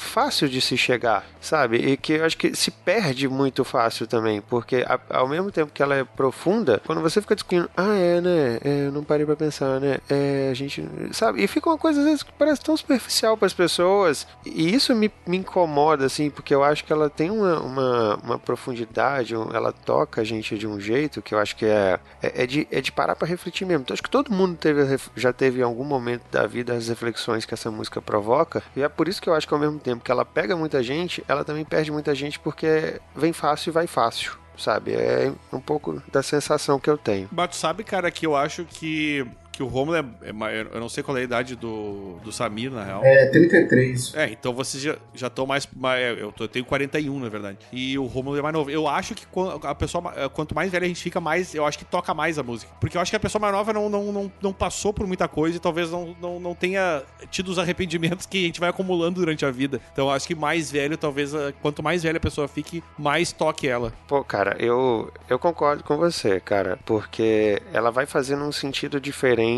fácil 0.00 0.48
de 0.48 0.60
se 0.60 0.76
chegar, 0.76 1.24
sabe? 1.40 1.76
E 1.76 1.96
que 1.96 2.14
eu 2.14 2.24
acho 2.24 2.36
que 2.36 2.56
se 2.56 2.70
perde 2.70 3.28
muito 3.28 3.64
fácil 3.64 4.06
também, 4.06 4.40
porque 4.40 4.84
a, 4.86 4.98
ao 5.10 5.28
mesmo 5.28 5.52
tempo 5.52 5.72
que 5.72 5.82
ela 5.82 5.94
é 5.94 6.04
profunda, 6.04 6.80
quando 6.86 7.00
você 7.00 7.20
fica 7.20 7.34
discutindo, 7.34 7.70
ah, 7.76 7.94
é, 7.94 8.20
né? 8.20 8.58
É, 8.64 8.86
eu 8.86 8.92
não 8.92 9.04
parei 9.04 9.26
pra 9.26 9.36
pensar, 9.36 9.78
né? 9.78 9.98
É, 10.08 10.48
a 10.50 10.54
gente, 10.54 10.84
sabe? 11.12 11.42
E 11.42 11.46
fica 11.46 11.68
uma 11.68 11.78
coisa 11.78 12.00
às 12.00 12.06
vezes 12.06 12.22
que 12.22 12.32
parece 12.32 12.60
tão 12.62 12.76
superficial 12.76 13.36
para 13.36 13.46
as 13.46 13.54
pessoas, 13.54 14.26
e 14.44 14.74
isso 14.74 14.94
me, 14.94 15.12
me 15.26 15.36
incomoda, 15.36 16.06
assim, 16.06 16.30
porque 16.30 16.54
eu 16.54 16.64
acho 16.64 16.84
que 16.84 16.92
ela 16.92 17.10
tem 17.10 17.30
uma, 17.30 17.60
uma, 17.60 18.16
uma 18.16 18.38
profundidade, 18.38 19.34
ela 19.34 19.72
toca 19.72 20.22
a 20.22 20.24
gente 20.24 20.56
de 20.56 20.66
um 20.66 20.80
jeito 20.80 21.22
que 21.22 21.34
eu 21.34 21.38
acho 21.38 21.54
que 21.56 21.66
é, 21.66 22.00
é, 22.22 22.42
é 22.42 22.46
de, 22.46 22.66
é 22.70 22.80
de 22.80 22.90
parar 22.90 23.14
para 23.14 23.28
refletir 23.28 23.66
mesmo. 23.66 23.82
Então, 23.82 23.94
acho 23.94 24.02
que 24.02 24.10
todo 24.10 24.32
mundo 24.32 24.56
teve, 24.56 24.98
já 25.14 25.32
teve 25.32 25.60
em 25.60 25.64
algum 25.64 25.84
momento 25.84 26.22
da 26.30 26.46
vida 26.46 26.72
as 26.72 26.88
reflexões 26.88 27.44
que 27.44 27.54
essa 27.54 27.70
música 27.70 28.00
provoca, 28.00 28.62
e 28.74 28.82
é 28.82 28.88
por 28.88 29.08
isso 29.08 29.20
que 29.20 29.28
eu 29.28 29.34
acho 29.34 29.46
que 29.46 29.54
ao 29.54 29.60
mesmo 29.60 29.78
tempo 29.78 29.89
que 29.98 30.10
ela 30.10 30.24
pega 30.24 30.56
muita 30.56 30.82
gente, 30.82 31.24
ela 31.26 31.44
também 31.44 31.64
perde 31.64 31.90
muita 31.90 32.14
gente 32.14 32.38
porque 32.38 33.00
vem 33.14 33.32
fácil 33.32 33.70
e 33.70 33.72
vai 33.72 33.86
fácil 33.86 34.38
sabe? 34.60 34.92
É 34.92 35.32
um 35.50 35.60
pouco 35.60 36.02
da 36.12 36.22
sensação 36.22 36.78
que 36.78 36.90
eu 36.90 36.98
tenho. 36.98 37.28
Tu 37.28 37.56
sabe, 37.56 37.82
cara, 37.82 38.10
que 38.10 38.26
eu 38.26 38.36
acho 38.36 38.64
que 38.64 39.26
que 39.60 39.62
o 39.62 39.66
Romulo 39.66 39.96
é, 39.96 40.00
é, 40.00 40.66
Eu 40.72 40.80
não 40.80 40.88
sei 40.88 41.02
qual 41.02 41.16
é 41.18 41.20
a 41.20 41.24
idade 41.24 41.54
do, 41.54 42.18
do 42.24 42.32
Samir, 42.32 42.70
na 42.70 42.82
real. 42.82 43.04
É, 43.04 43.26
33. 43.26 44.14
É, 44.14 44.30
então 44.30 44.54
vocês 44.54 44.82
já 44.82 45.26
estão 45.26 45.46
mais. 45.46 45.68
mais 45.76 46.18
eu, 46.18 46.32
tô, 46.32 46.44
eu, 46.44 46.48
tenho 46.48 46.64
41, 46.64 47.18
na 47.18 47.28
verdade. 47.28 47.58
E 47.70 47.98
o 47.98 48.06
Romulo 48.06 48.38
é 48.38 48.42
mais 48.42 48.54
novo. 48.54 48.70
Eu 48.70 48.88
acho 48.88 49.14
que 49.14 49.26
a 49.64 49.74
pessoa. 49.74 50.30
Quanto 50.30 50.54
mais 50.54 50.70
velha 50.70 50.86
a 50.86 50.88
gente 50.88 51.02
fica, 51.02 51.20
mais. 51.20 51.54
Eu 51.54 51.66
acho 51.66 51.78
que 51.78 51.84
toca 51.84 52.14
mais 52.14 52.38
a 52.38 52.42
música. 52.42 52.72
Porque 52.80 52.96
eu 52.96 53.00
acho 53.02 53.10
que 53.10 53.16
a 53.16 53.20
pessoa 53.20 53.40
mais 53.40 53.52
nova 53.52 53.72
não, 53.72 53.90
não, 53.90 54.10
não, 54.10 54.32
não 54.40 54.52
passou 54.52 54.94
por 54.94 55.06
muita 55.06 55.28
coisa 55.28 55.58
e 55.58 55.60
talvez 55.60 55.90
não, 55.90 56.16
não, 56.20 56.40
não 56.40 56.54
tenha 56.54 57.02
tido 57.30 57.48
os 57.48 57.58
arrependimentos 57.58 58.24
que 58.24 58.38
a 58.38 58.46
gente 58.46 58.60
vai 58.60 58.70
acumulando 58.70 59.20
durante 59.20 59.44
a 59.44 59.50
vida. 59.50 59.78
Então 59.92 60.06
eu 60.06 60.10
acho 60.10 60.26
que 60.26 60.34
mais 60.34 60.70
velho, 60.70 60.96
talvez. 60.96 61.32
Quanto 61.60 61.82
mais 61.82 62.02
velha 62.02 62.16
a 62.16 62.20
pessoa 62.20 62.48
fique, 62.48 62.82
mais 62.98 63.30
toque 63.30 63.68
ela. 63.68 63.92
Pô, 64.08 64.24
cara, 64.24 64.56
eu, 64.58 65.12
eu 65.28 65.38
concordo 65.38 65.84
com 65.84 65.98
você, 65.98 66.40
cara. 66.40 66.78
Porque 66.86 67.60
ela 67.74 67.90
vai 67.90 68.06
fazendo 68.06 68.42
um 68.44 68.52
sentido 68.52 68.98
diferente 68.98 69.49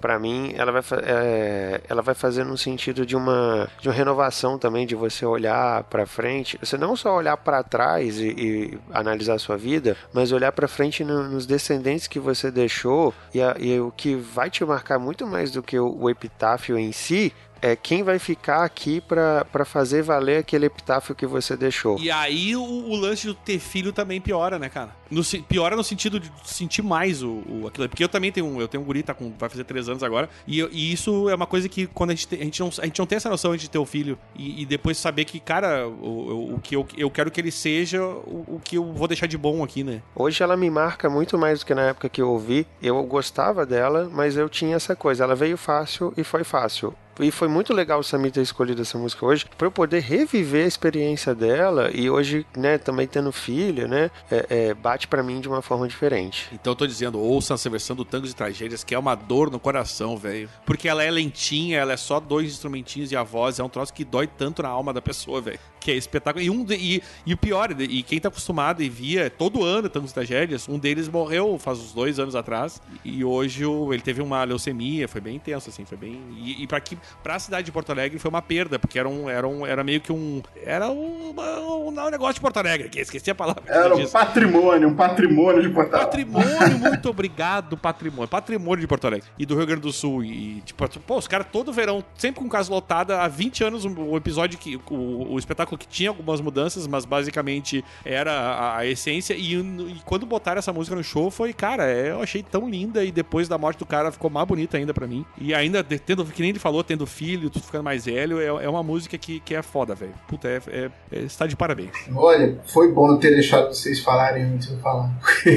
para 0.00 0.18
mim, 0.18 0.52
ela 0.56 0.72
vai, 0.72 0.82
é, 1.02 1.80
ela 1.88 2.02
vai 2.02 2.14
fazer 2.14 2.44
no 2.44 2.56
sentido 2.56 3.04
de 3.04 3.16
uma, 3.16 3.68
de 3.80 3.88
uma 3.88 3.94
renovação 3.94 4.58
também, 4.58 4.86
de 4.86 4.94
você 4.94 5.24
olhar 5.24 5.84
para 5.84 6.06
frente. 6.06 6.58
Você 6.62 6.76
não 6.76 6.96
só 6.96 7.16
olhar 7.16 7.36
para 7.36 7.62
trás 7.62 8.18
e, 8.18 8.28
e, 8.28 8.78
analisar 8.92 9.34
a 9.34 9.38
sua 9.38 9.56
vida, 9.56 9.96
mas 10.12 10.32
olhar 10.32 10.52
para 10.52 10.68
frente 10.68 11.04
no, 11.04 11.28
nos 11.28 11.46
descendentes 11.46 12.06
que 12.06 12.18
você 12.18 12.50
deixou 12.50 13.12
e, 13.34 13.40
a, 13.40 13.56
e, 13.58 13.78
o 13.80 13.90
que 13.90 14.14
vai 14.14 14.50
te 14.50 14.64
marcar 14.64 14.98
muito 14.98 15.26
mais 15.26 15.50
do 15.50 15.62
que 15.62 15.78
o, 15.78 15.96
o 16.00 16.10
epitáfio 16.10 16.78
em 16.78 16.92
si 16.92 17.32
é 17.62 17.76
quem 17.76 18.02
vai 18.02 18.18
ficar 18.18 18.64
aqui 18.64 19.00
para 19.00 19.64
fazer 19.64 20.02
valer 20.02 20.38
aquele 20.38 20.66
epitáfio 20.66 21.14
que 21.14 21.26
você 21.26 21.56
deixou. 21.56 21.98
E 21.98 22.10
aí 22.10 22.56
o, 22.56 22.62
o, 22.62 22.96
lance 22.96 23.26
de 23.26 23.34
ter 23.34 23.58
filho 23.58 23.92
também 23.92 24.20
piora, 24.20 24.58
né, 24.58 24.68
cara? 24.68 24.99
No, 25.10 25.22
piora 25.48 25.74
no 25.76 25.82
sentido 25.82 26.20
de 26.20 26.30
sentir 26.44 26.82
mais 26.82 27.22
o, 27.22 27.42
o 27.48 27.66
aquilo. 27.66 27.88
Porque 27.88 28.04
eu 28.04 28.08
também 28.08 28.30
tenho 28.30 28.46
um, 28.46 28.60
eu 28.60 28.68
tenho 28.68 28.82
um 28.82 28.86
guri, 28.86 29.02
tá 29.02 29.14
com, 29.14 29.32
vai 29.38 29.48
fazer 29.48 29.64
três 29.64 29.88
anos 29.88 30.02
agora. 30.02 30.28
E, 30.46 30.60
e 30.70 30.92
isso 30.92 31.28
é 31.28 31.34
uma 31.34 31.46
coisa 31.46 31.68
que 31.68 31.86
quando 31.86 32.10
a 32.10 32.14
gente, 32.14 32.34
a 32.34 32.44
gente, 32.44 32.60
não, 32.60 32.68
a 32.78 32.86
gente 32.86 32.98
não 32.98 33.06
tem 33.06 33.16
essa 33.16 33.28
noção 33.28 33.56
de 33.56 33.68
ter 33.68 33.78
o 33.78 33.82
um 33.82 33.86
filho 33.86 34.18
e, 34.36 34.62
e, 34.62 34.66
depois 34.66 34.96
saber 34.98 35.24
que, 35.24 35.40
cara, 35.40 35.88
o, 35.88 36.54
o 36.54 36.60
que 36.60 36.76
eu, 36.76 36.86
eu 36.96 37.10
quero 37.10 37.30
que 37.30 37.40
ele 37.40 37.50
seja 37.50 38.02
o, 38.02 38.44
o 38.46 38.60
que 38.62 38.76
eu 38.76 38.92
vou 38.92 39.08
deixar 39.08 39.26
de 39.26 39.36
bom 39.36 39.62
aqui, 39.64 39.82
né? 39.82 40.02
Hoje 40.14 40.42
ela 40.42 40.56
me 40.56 40.70
marca 40.70 41.08
muito 41.10 41.36
mais 41.36 41.60
do 41.60 41.66
que 41.66 41.74
na 41.74 41.88
época 41.88 42.08
que 42.08 42.22
eu 42.22 42.30
ouvi. 42.30 42.66
Eu 42.82 43.02
gostava 43.04 43.66
dela, 43.66 44.08
mas 44.12 44.36
eu 44.36 44.48
tinha 44.48 44.76
essa 44.76 44.94
coisa. 44.94 45.24
Ela 45.24 45.34
veio 45.34 45.56
fácil 45.56 46.12
e 46.16 46.22
foi 46.22 46.44
fácil. 46.44 46.94
E 47.18 47.30
foi 47.30 47.48
muito 47.48 47.74
legal 47.74 48.00
o 48.00 48.02
Samir 48.02 48.32
ter 48.32 48.40
escolhido 48.40 48.80
essa 48.80 48.96
música 48.96 49.26
hoje 49.26 49.44
para 49.58 49.66
eu 49.66 49.70
poder 49.70 50.00
reviver 50.00 50.64
a 50.64 50.68
experiência 50.68 51.34
dela 51.34 51.90
e 51.92 52.08
hoje, 52.08 52.46
né, 52.56 52.78
também 52.78 53.06
tendo 53.06 53.30
filho, 53.30 53.86
né, 53.86 54.10
é, 54.30 54.46
é, 54.48 54.74
bate 54.74 54.99
para 55.06 55.22
mim 55.22 55.40
de 55.40 55.48
uma 55.48 55.62
forma 55.62 55.86
diferente. 55.86 56.48
Então 56.52 56.72
eu 56.72 56.76
tô 56.76 56.86
dizendo, 56.86 57.18
ouça 57.18 57.54
essa 57.54 57.70
versão 57.70 57.94
do 57.96 58.04
Tangos 58.04 58.30
e 58.30 58.34
Tragédias, 58.34 58.84
que 58.84 58.94
é 58.94 58.98
uma 58.98 59.14
dor 59.14 59.50
no 59.50 59.58
coração, 59.58 60.16
velho. 60.16 60.48
Porque 60.64 60.88
ela 60.88 61.02
é 61.02 61.10
lentinha, 61.10 61.78
ela 61.78 61.92
é 61.92 61.96
só 61.96 62.20
dois 62.20 62.50
instrumentinhos 62.52 63.12
e 63.12 63.16
a 63.16 63.22
voz, 63.22 63.58
é 63.58 63.64
um 63.64 63.68
troço 63.68 63.92
que 63.92 64.04
dói 64.04 64.26
tanto 64.26 64.62
na 64.62 64.68
alma 64.68 64.92
da 64.92 65.02
pessoa, 65.02 65.40
velho. 65.40 65.58
Que 65.80 65.92
é 65.92 65.94
espetáculo. 65.94 66.44
E, 66.44 66.50
um 66.50 66.62
de, 66.64 66.74
e, 66.74 67.02
e 67.24 67.32
o 67.32 67.36
pior, 67.36 67.74
e 67.80 68.02
quem 68.02 68.20
tá 68.20 68.28
acostumado 68.28 68.82
e 68.82 68.88
via 68.88 69.30
todo 69.30 69.64
ano 69.64 69.88
Tangos 69.88 70.10
e 70.10 70.14
Tragédias, 70.14 70.68
um 70.68 70.78
deles 70.78 71.08
morreu 71.08 71.58
faz 71.58 71.78
uns 71.78 71.92
dois 71.92 72.18
anos 72.18 72.36
atrás 72.36 72.80
e 73.04 73.24
hoje 73.24 73.64
ele 73.64 74.02
teve 74.02 74.20
uma 74.20 74.44
leucemia, 74.44 75.08
foi 75.08 75.20
bem 75.20 75.36
intenso, 75.36 75.70
assim, 75.70 75.84
foi 75.84 75.96
bem... 75.96 76.20
E, 76.36 76.62
e 76.62 76.66
para 76.66 76.80
que 76.80 76.98
para 77.22 77.36
a 77.36 77.38
cidade 77.38 77.66
de 77.66 77.72
Porto 77.72 77.90
Alegre 77.90 78.18
foi 78.18 78.28
uma 78.28 78.42
perda, 78.42 78.78
porque 78.78 78.98
era, 78.98 79.08
um, 79.08 79.28
era, 79.28 79.46
um, 79.46 79.66
era 79.66 79.82
meio 79.82 80.00
que 80.00 80.12
um. 80.12 80.42
Era 80.64 80.90
um, 80.90 81.34
um, 81.36 81.88
um 81.88 82.10
negócio 82.10 82.34
de 82.34 82.40
Porto 82.40 82.56
Alegre, 82.58 82.88
que 82.88 83.00
esqueci 83.00 83.30
a 83.30 83.34
palavra. 83.34 83.62
Era 83.66 83.94
um 83.94 84.06
patrimônio, 84.06 84.89
um 84.90 84.94
patrimônio 84.94 85.62
de 85.62 85.68
Porto 85.68 85.94
Alegre. 85.94 86.24
Patrimônio, 86.24 86.78
muito 86.78 87.08
obrigado, 87.08 87.76
patrimônio. 87.76 88.28
Patrimônio 88.28 88.80
de 88.80 88.86
Porto 88.86 89.06
Alegre. 89.06 89.28
E 89.38 89.46
do 89.46 89.56
Rio 89.56 89.66
Grande 89.66 89.82
do 89.82 89.92
Sul. 89.92 90.24
E, 90.24 90.60
tipo, 90.62 90.88
pô, 91.00 91.16
os 91.16 91.28
caras 91.28 91.46
todo 91.50 91.72
verão, 91.72 92.04
sempre 92.16 92.40
com 92.40 92.48
casa 92.48 92.70
lotada, 92.70 93.20
há 93.20 93.28
20 93.28 93.64
anos, 93.64 93.84
o 93.84 94.16
episódio 94.16 94.58
que. 94.58 94.76
O, 94.90 95.34
o 95.34 95.38
espetáculo 95.38 95.78
que 95.78 95.86
tinha 95.86 96.10
algumas 96.10 96.40
mudanças, 96.40 96.86
mas 96.86 97.04
basicamente 97.04 97.84
era 98.04 98.32
a, 98.32 98.78
a 98.78 98.86
essência. 98.86 99.34
E, 99.34 99.54
e, 99.54 100.00
quando 100.04 100.26
botaram 100.26 100.58
essa 100.58 100.72
música 100.72 100.96
no 100.96 101.04
show, 101.04 101.30
foi, 101.30 101.52
cara, 101.52 101.86
é, 101.86 102.10
eu 102.10 102.22
achei 102.22 102.42
tão 102.42 102.68
linda. 102.68 103.04
E 103.04 103.12
depois 103.12 103.48
da 103.48 103.56
morte 103.56 103.78
do 103.78 103.86
cara 103.86 104.10
ficou 104.10 104.30
mais 104.30 104.46
bonita 104.46 104.76
ainda 104.76 104.92
para 104.92 105.06
mim. 105.06 105.24
E 105.38 105.54
ainda, 105.54 105.82
tendo, 105.82 106.24
que 106.24 106.40
nem 106.40 106.50
ele 106.50 106.58
falou, 106.58 106.82
tendo 106.82 107.06
filho, 107.06 107.50
tudo 107.50 107.64
ficando 107.64 107.84
mais 107.84 108.04
velho, 108.06 108.40
é, 108.40 108.64
é 108.64 108.68
uma 108.68 108.82
música 108.82 109.16
que, 109.16 109.40
que 109.40 109.54
é 109.54 109.62
foda, 109.62 109.94
velho. 109.94 110.14
Puta, 110.26 110.48
é, 110.48 110.60
é, 110.68 110.90
é, 111.12 111.18
está 111.20 111.46
de 111.46 111.56
parabéns. 111.56 111.90
Olha, 112.14 112.58
foi 112.66 112.92
bom 112.92 113.16
ter 113.16 113.30
deixado 113.30 113.72
vocês 113.72 114.00
falarem 114.00 114.44
antes 114.44 114.70
falar. 114.80 115.10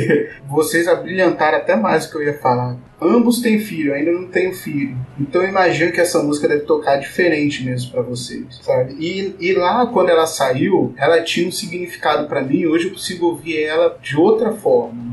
vocês 0.47 0.87
abrilhantaram 0.87 1.57
até 1.57 1.75
mais 1.75 2.05
do 2.05 2.11
que 2.11 2.17
eu 2.17 2.23
ia 2.23 2.37
falar. 2.39 2.77
Ambos 3.01 3.41
têm 3.41 3.59
filho, 3.59 3.93
ainda 3.93 4.11
não 4.11 4.27
tenho 4.27 4.53
filho. 4.53 4.97
Então 5.19 5.41
eu 5.41 5.49
imagino 5.49 5.91
que 5.91 5.99
essa 5.99 6.23
música 6.23 6.47
deve 6.47 6.61
tocar 6.61 6.97
diferente 6.97 7.63
mesmo 7.63 7.91
para 7.91 8.01
vocês, 8.01 8.45
sabe? 8.61 8.95
E, 8.97 9.35
e 9.39 9.53
lá, 9.53 9.85
quando 9.87 10.09
ela 10.09 10.25
saiu, 10.25 10.93
ela 10.97 11.21
tinha 11.21 11.47
um 11.47 11.51
significado 11.51 12.27
para 12.27 12.41
mim. 12.41 12.65
Hoje 12.65 12.87
eu 12.87 12.93
consigo 12.93 13.25
ouvir 13.27 13.61
ela 13.61 13.97
de 14.01 14.15
outra 14.15 14.53
forma. 14.53 15.12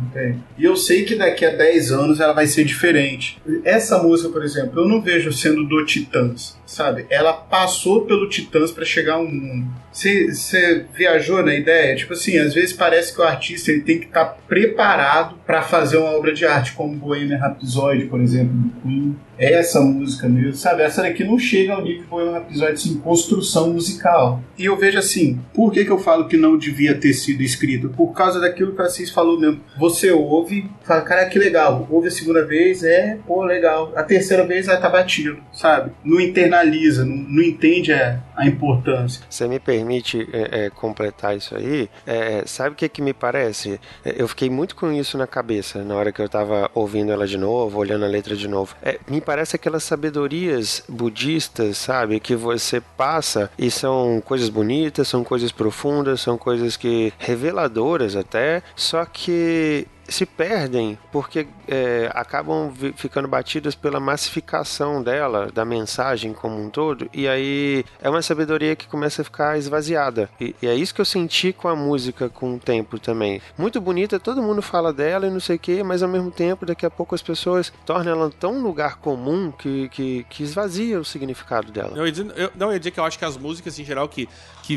E 0.59 0.65
eu 0.65 0.77
sei 0.77 1.05
que 1.05 1.15
daqui 1.15 1.45
a 1.45 1.51
10 1.51 1.93
anos 1.93 2.21
ela 2.21 2.33
vai 2.33 2.47
ser 2.47 2.65
diferente. 2.65 3.41
Essa 3.65 4.03
música, 4.03 4.29
por 4.29 4.43
exemplo, 4.43 4.81
eu 4.81 4.89
não 4.89 5.01
vejo 5.01 5.33
sendo 5.33 5.67
do 5.67 5.85
Titãs, 5.85 6.59
sabe? 6.67 7.07
Ela 7.11 7.33
passou 7.33 8.07
pelo 8.07 8.29
Titãs 8.29 8.71
para 8.71 8.85
chegar 8.85 9.15
ao 9.15 9.25
mundo. 9.25 9.67
Você 9.93 10.87
viajou 10.95 11.43
na 11.43 11.55
ideia? 11.55 11.97
Tipo 11.97 12.13
assim, 12.13 12.39
às 12.39 12.55
vezes 12.55 12.73
parece 12.73 13.15
que 13.15 13.21
o 13.21 13.25
artista 13.25 13.71
ele 13.71 13.83
tem 13.83 13.99
que 13.99 14.07
estar 14.07 14.25
tá 14.25 14.37
preparado 14.49 15.37
para 15.47 15.63
fazer 15.63 15.97
uma 15.97 16.11
obra 16.11 16.33
de 16.33 16.47
arte, 16.47 16.73
como 16.73 16.97
Bohemian 16.97 17.39
Rhapsody, 17.39 18.07
por 18.07 18.21
exemplo, 18.21 18.55
do 18.55 18.71
Queen 18.81 19.17
essa 19.41 19.81
música 19.81 20.29
mesmo, 20.29 20.53
sabe? 20.53 20.83
Essa 20.83 21.01
daqui 21.01 21.25
não 21.25 21.39
chega 21.39 21.73
ao 21.73 21.83
nível 21.83 22.05
de 22.05 22.15
um 22.15 22.37
episódio 22.37 22.75
assim, 22.75 22.99
construção 22.99 23.73
musical. 23.73 24.43
E 24.59 24.67
eu 24.67 24.77
vejo 24.77 24.99
assim, 24.99 25.41
por 25.55 25.73
que, 25.73 25.83
que 25.83 25.91
eu 25.91 25.99
falo 25.99 26.29
que 26.29 26.37
não 26.37 26.59
devia 26.59 26.95
ter 26.95 27.15
sido 27.15 27.43
escrito? 27.43 27.89
Por 27.89 28.13
causa 28.13 28.39
daquilo 28.39 28.73
que 28.73 28.83
vocês 28.83 29.09
falou 29.11 29.41
mesmo. 29.41 29.61
Você 29.79 30.00
ouve, 30.09 30.71
fala, 30.83 31.03
cara, 31.03 31.27
que 31.27 31.39
legal. 31.39 31.87
Ouve 31.91 32.09
a 32.09 32.11
segunda 32.11 32.45
vez, 32.45 32.85
é, 32.85 33.19
pô, 33.27 33.43
legal. 33.45 33.93
A 33.97 34.03
terceira 34.03 34.47
vez 34.47 34.67
vai 34.67 34.81
tá 34.81 34.89
batido, 34.89 35.39
sabe? 35.53 35.91
Não 36.05 36.21
internaliza, 36.21 37.05
não, 37.05 37.17
não 37.17 37.43
entende 37.43 37.93
a, 37.93 38.21
a 38.41 38.47
importância. 38.47 39.23
Você 39.29 39.47
me 39.47 39.59
permite 39.59 40.29
é, 40.33 40.67
é, 40.67 40.71
completar 40.71 41.37
isso 41.37 41.55
aí? 41.57 41.89
É, 42.07 42.43
sabe 42.47 42.71
o 42.71 42.75
que 42.75 42.89
que 42.89 43.03
me 43.03 43.13
parece? 43.13 43.81
É, 44.05 44.15
eu 44.17 44.27
fiquei 44.27 44.49
muito 44.49 44.75
com 44.75 44.91
isso 44.91 45.19
na 45.19 45.27
cabeça 45.27 45.85
na 45.85 45.95
hora 45.95 46.13
que 46.13 46.21
eu 46.21 46.29
tava 46.29 46.71
ouvindo 46.75 47.13
ela 47.13 47.27
de 47.27 47.37
novo, 47.37 47.79
olhando 47.79 48.05
a 48.05 48.09
letra 48.09 48.35
de 48.35 48.49
novo. 48.49 48.75
É, 48.83 48.99
me 49.09 49.21
parece 49.21 49.57
aquelas 49.57 49.85
sabedorias 49.85 50.83
budistas, 50.89 51.77
sabe? 51.77 52.19
Que 52.21 52.35
você 52.35 52.81
passa 52.81 53.51
e 53.59 53.71
são 53.71 54.23
coisas 54.25 54.49
bonitas, 54.49 55.09
são 55.09 55.23
coisas 55.23 55.53
profundas, 55.53 56.21
são 56.21 56.39
coisas 56.39 56.77
que 56.77 57.13
reveladoras 57.19 58.17
até, 58.17 58.63
só 58.75 59.05
que 59.05 59.87
se 60.11 60.27
perdem 60.27 60.99
porque 61.13 61.47
é, 61.67 62.11
acabam 62.15 62.73
ficando 62.97 63.29
batidas 63.29 63.75
pela 63.75 64.01
massificação 64.01 65.03
dela, 65.03 65.51
da 65.53 65.65
mensagem 65.65 66.33
como 66.33 66.61
um 66.61 66.69
todo, 66.69 67.09
e 67.13 67.29
aí 67.29 67.85
é 68.01 68.11
uma 68.11 68.23
sabedoria 68.23 68.75
que 68.75 68.87
começa 68.87 69.23
a 69.23 69.25
ficar 69.25 69.57
esvaziada. 69.57 70.29
E, 70.41 70.55
e, 70.61 70.67
é 70.67 70.75
isso 70.75 70.95
que 70.95 71.01
eu 71.01 71.05
senti 71.05 71.53
com 71.53 71.69
a 71.69 71.77
música 71.77 72.29
com 72.29 72.55
o 72.55 72.59
tempo 72.59 72.99
também. 72.99 73.41
Muito 73.57 73.81
bonita, 73.81 74.19
todo 74.19 74.43
mundo 74.43 74.61
fala 74.61 74.93
dela 74.93 75.27
e 75.27 75.31
não 75.31 75.41
sei 75.41 75.57
o 75.57 75.59
que, 75.59 75.83
mas 75.83 76.03
ao 76.03 76.09
mesmo 76.09 76.31
tempo, 76.31 76.67
daqui 76.67 76.85
a 76.85 76.91
pouco 76.91 77.15
as 77.15 77.23
pessoas 77.23 77.73
tornam 77.87 78.13
ela 78.13 78.31
tão 78.31 78.63
lugar 78.63 78.97
comum 78.97 79.53
que, 79.53 79.89
que, 79.91 80.27
que 80.29 80.43
esvazia 80.43 80.99
o 80.99 81.05
significado 81.05 81.71
dela. 81.71 81.93
Eu, 81.97 82.51
não, 82.57 82.69
eu 82.69 82.73
ia 82.73 82.79
dizer 82.79 82.91
que 82.91 83.01
eu 83.01 83.05
acho 83.05 83.19
que 83.19 83.25
as 83.25 83.37
músicas 83.37 83.79
em 83.79 83.85
geral 83.85 84.09
que, 84.09 84.29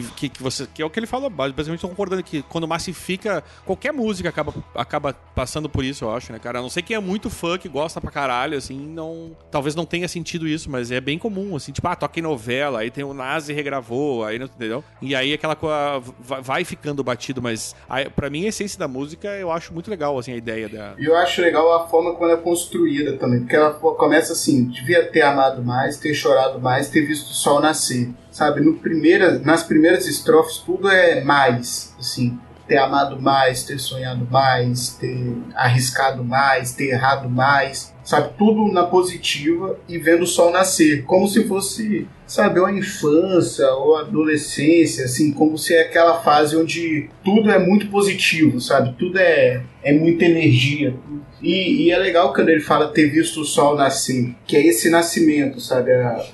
que, 0.02 0.12
que, 0.16 0.30
que 0.30 0.42
você. 0.44 0.66
que 0.74 0.82
é 0.82 0.86
o 0.86 0.90
que 0.90 1.00
ele 1.00 1.06
fala, 1.08 1.30
basicamente 1.30 1.82
concordando 1.82 2.24
que 2.24 2.42
quando 2.44 2.68
massifica, 2.68 3.44
qualquer 3.66 3.92
música 3.94 4.30
acaba, 4.30 4.54
acaba 4.76 5.14
passando 5.36 5.70
por 5.70 5.84
isso, 5.84 6.06
eu 6.06 6.12
acho, 6.12 6.32
né, 6.32 6.40
cara? 6.40 6.60
A 6.60 6.62
não 6.62 6.70
sei 6.70 6.82
quem 6.82 6.96
é 6.96 7.00
muito 7.00 7.30
fã 7.30 7.58
que 7.58 7.70
gosta 7.70 8.02
pra 8.02 8.10
caralho, 8.12 8.58
assim, 8.58 8.80
não. 8.80 9.36
Talvez 9.52 9.76
não 9.76 9.86
tenha 9.86 10.08
sentido 10.08 10.48
isso, 10.48 10.70
mas 10.70 10.92
é 10.92 11.00
bem 11.00 11.18
comum, 11.20 11.56
assim, 11.56 11.72
tipo, 11.72 11.88
ah, 11.88 11.96
toca 11.96 12.20
em 12.20 12.24
novela, 12.24 12.80
aí 12.80 12.90
tem 12.90 13.04
o 13.04 13.14
Nazi 13.14 13.54
regravou, 13.54 14.24
aí, 14.26 14.40
não- 14.40 14.46
entendeu? 14.46 14.84
E 15.02 15.16
aí 15.16 15.34
aquela 15.34 15.56
coisa 15.56 16.02
vai- 16.42 16.64
ficando 16.64 17.04
batido, 17.04 17.42
mas 17.42 17.76
pra 18.16 18.30
mim 18.30 18.46
a 18.46 18.50
essência 18.50 18.80
da 18.80 18.88
música 18.88 19.28
eu 19.28 19.52
acho 19.52 19.74
muito 19.74 19.90
legal, 19.92 20.18
assim, 20.18 20.32
a 20.32 20.36
ideia 20.38 20.70
da. 20.70 20.94
E 20.98 21.06
eu 21.06 21.16
acho 21.18 21.42
legal 21.42 21.72
a 21.74 21.88
forma 21.88 22.14
como 22.14 22.26
ela 22.26 22.34
é 22.40 22.42
construída 22.42 23.18
também, 23.18 23.42
porque 23.42 23.56
ela 23.56 23.72
começa 23.74 24.34
assim, 24.34 24.66
devia 24.66 25.06
ter 25.08 25.22
amado 25.22 25.62
mais, 25.64 25.98
ter 25.98 26.14
chorado 26.14 26.60
mais, 26.60 26.90
ter 26.90 27.02
visto 27.02 27.30
o 27.30 27.34
sol 27.34 27.60
nascer, 27.60 28.10
sabe? 28.34 28.60
No 28.60 28.74
primeira, 28.74 29.40
nas 29.40 29.64
primeiras 29.64 30.08
estrofes 30.08 30.58
tudo 30.58 30.90
é 30.90 31.24
mais, 31.24 31.96
assim, 32.00 32.38
ter 32.68 32.78
amado 32.78 33.22
mais, 33.22 33.64
ter 33.64 33.78
sonhado 33.78 34.28
mais, 34.30 34.90
ter 34.90 35.36
arriscado 35.56 36.24
mais, 36.24 36.74
ter 36.74 36.90
errado 36.90 37.30
mais, 37.30 37.94
sabe? 38.04 38.34
Tudo 38.36 38.72
na 38.74 38.84
positiva 38.84 39.78
e 39.88 40.00
vendo 40.00 40.24
o 40.24 40.28
sol 40.28 40.52
nascer, 40.52 41.04
como 41.04 41.28
se 41.28 41.48
fosse, 41.48 42.08
sabe, 42.26 42.60
uma 42.60 42.72
infância 42.72 43.72
ou 43.74 43.98
adolescência, 43.98 45.06
assim, 45.06 45.32
como 45.32 45.56
se 45.56 45.76
é 45.76 45.82
aquela 45.82 46.22
fase 46.22 46.58
onde 46.58 47.10
tudo 47.24 47.52
é 47.52 47.60
muito 47.60 47.88
positivo, 47.88 48.60
sabe? 48.60 48.96
Tudo 48.98 49.20
é, 49.20 49.62
é 49.84 49.94
muita 49.94 50.26
energia. 50.26 50.96
E, 51.44 51.84
e 51.84 51.92
é 51.92 51.98
legal 51.98 52.34
quando 52.34 52.50
ele 52.50 52.62
fala 52.62 52.88
ter 52.88 53.08
visto 53.10 53.42
o 53.42 53.46
sol 53.46 53.76
nascer, 53.76 54.34
que 54.48 54.56
é 54.56 54.66
esse 54.66 54.90
nascimento, 54.90 55.60
sabe? 55.60 55.92
É 55.92 56.26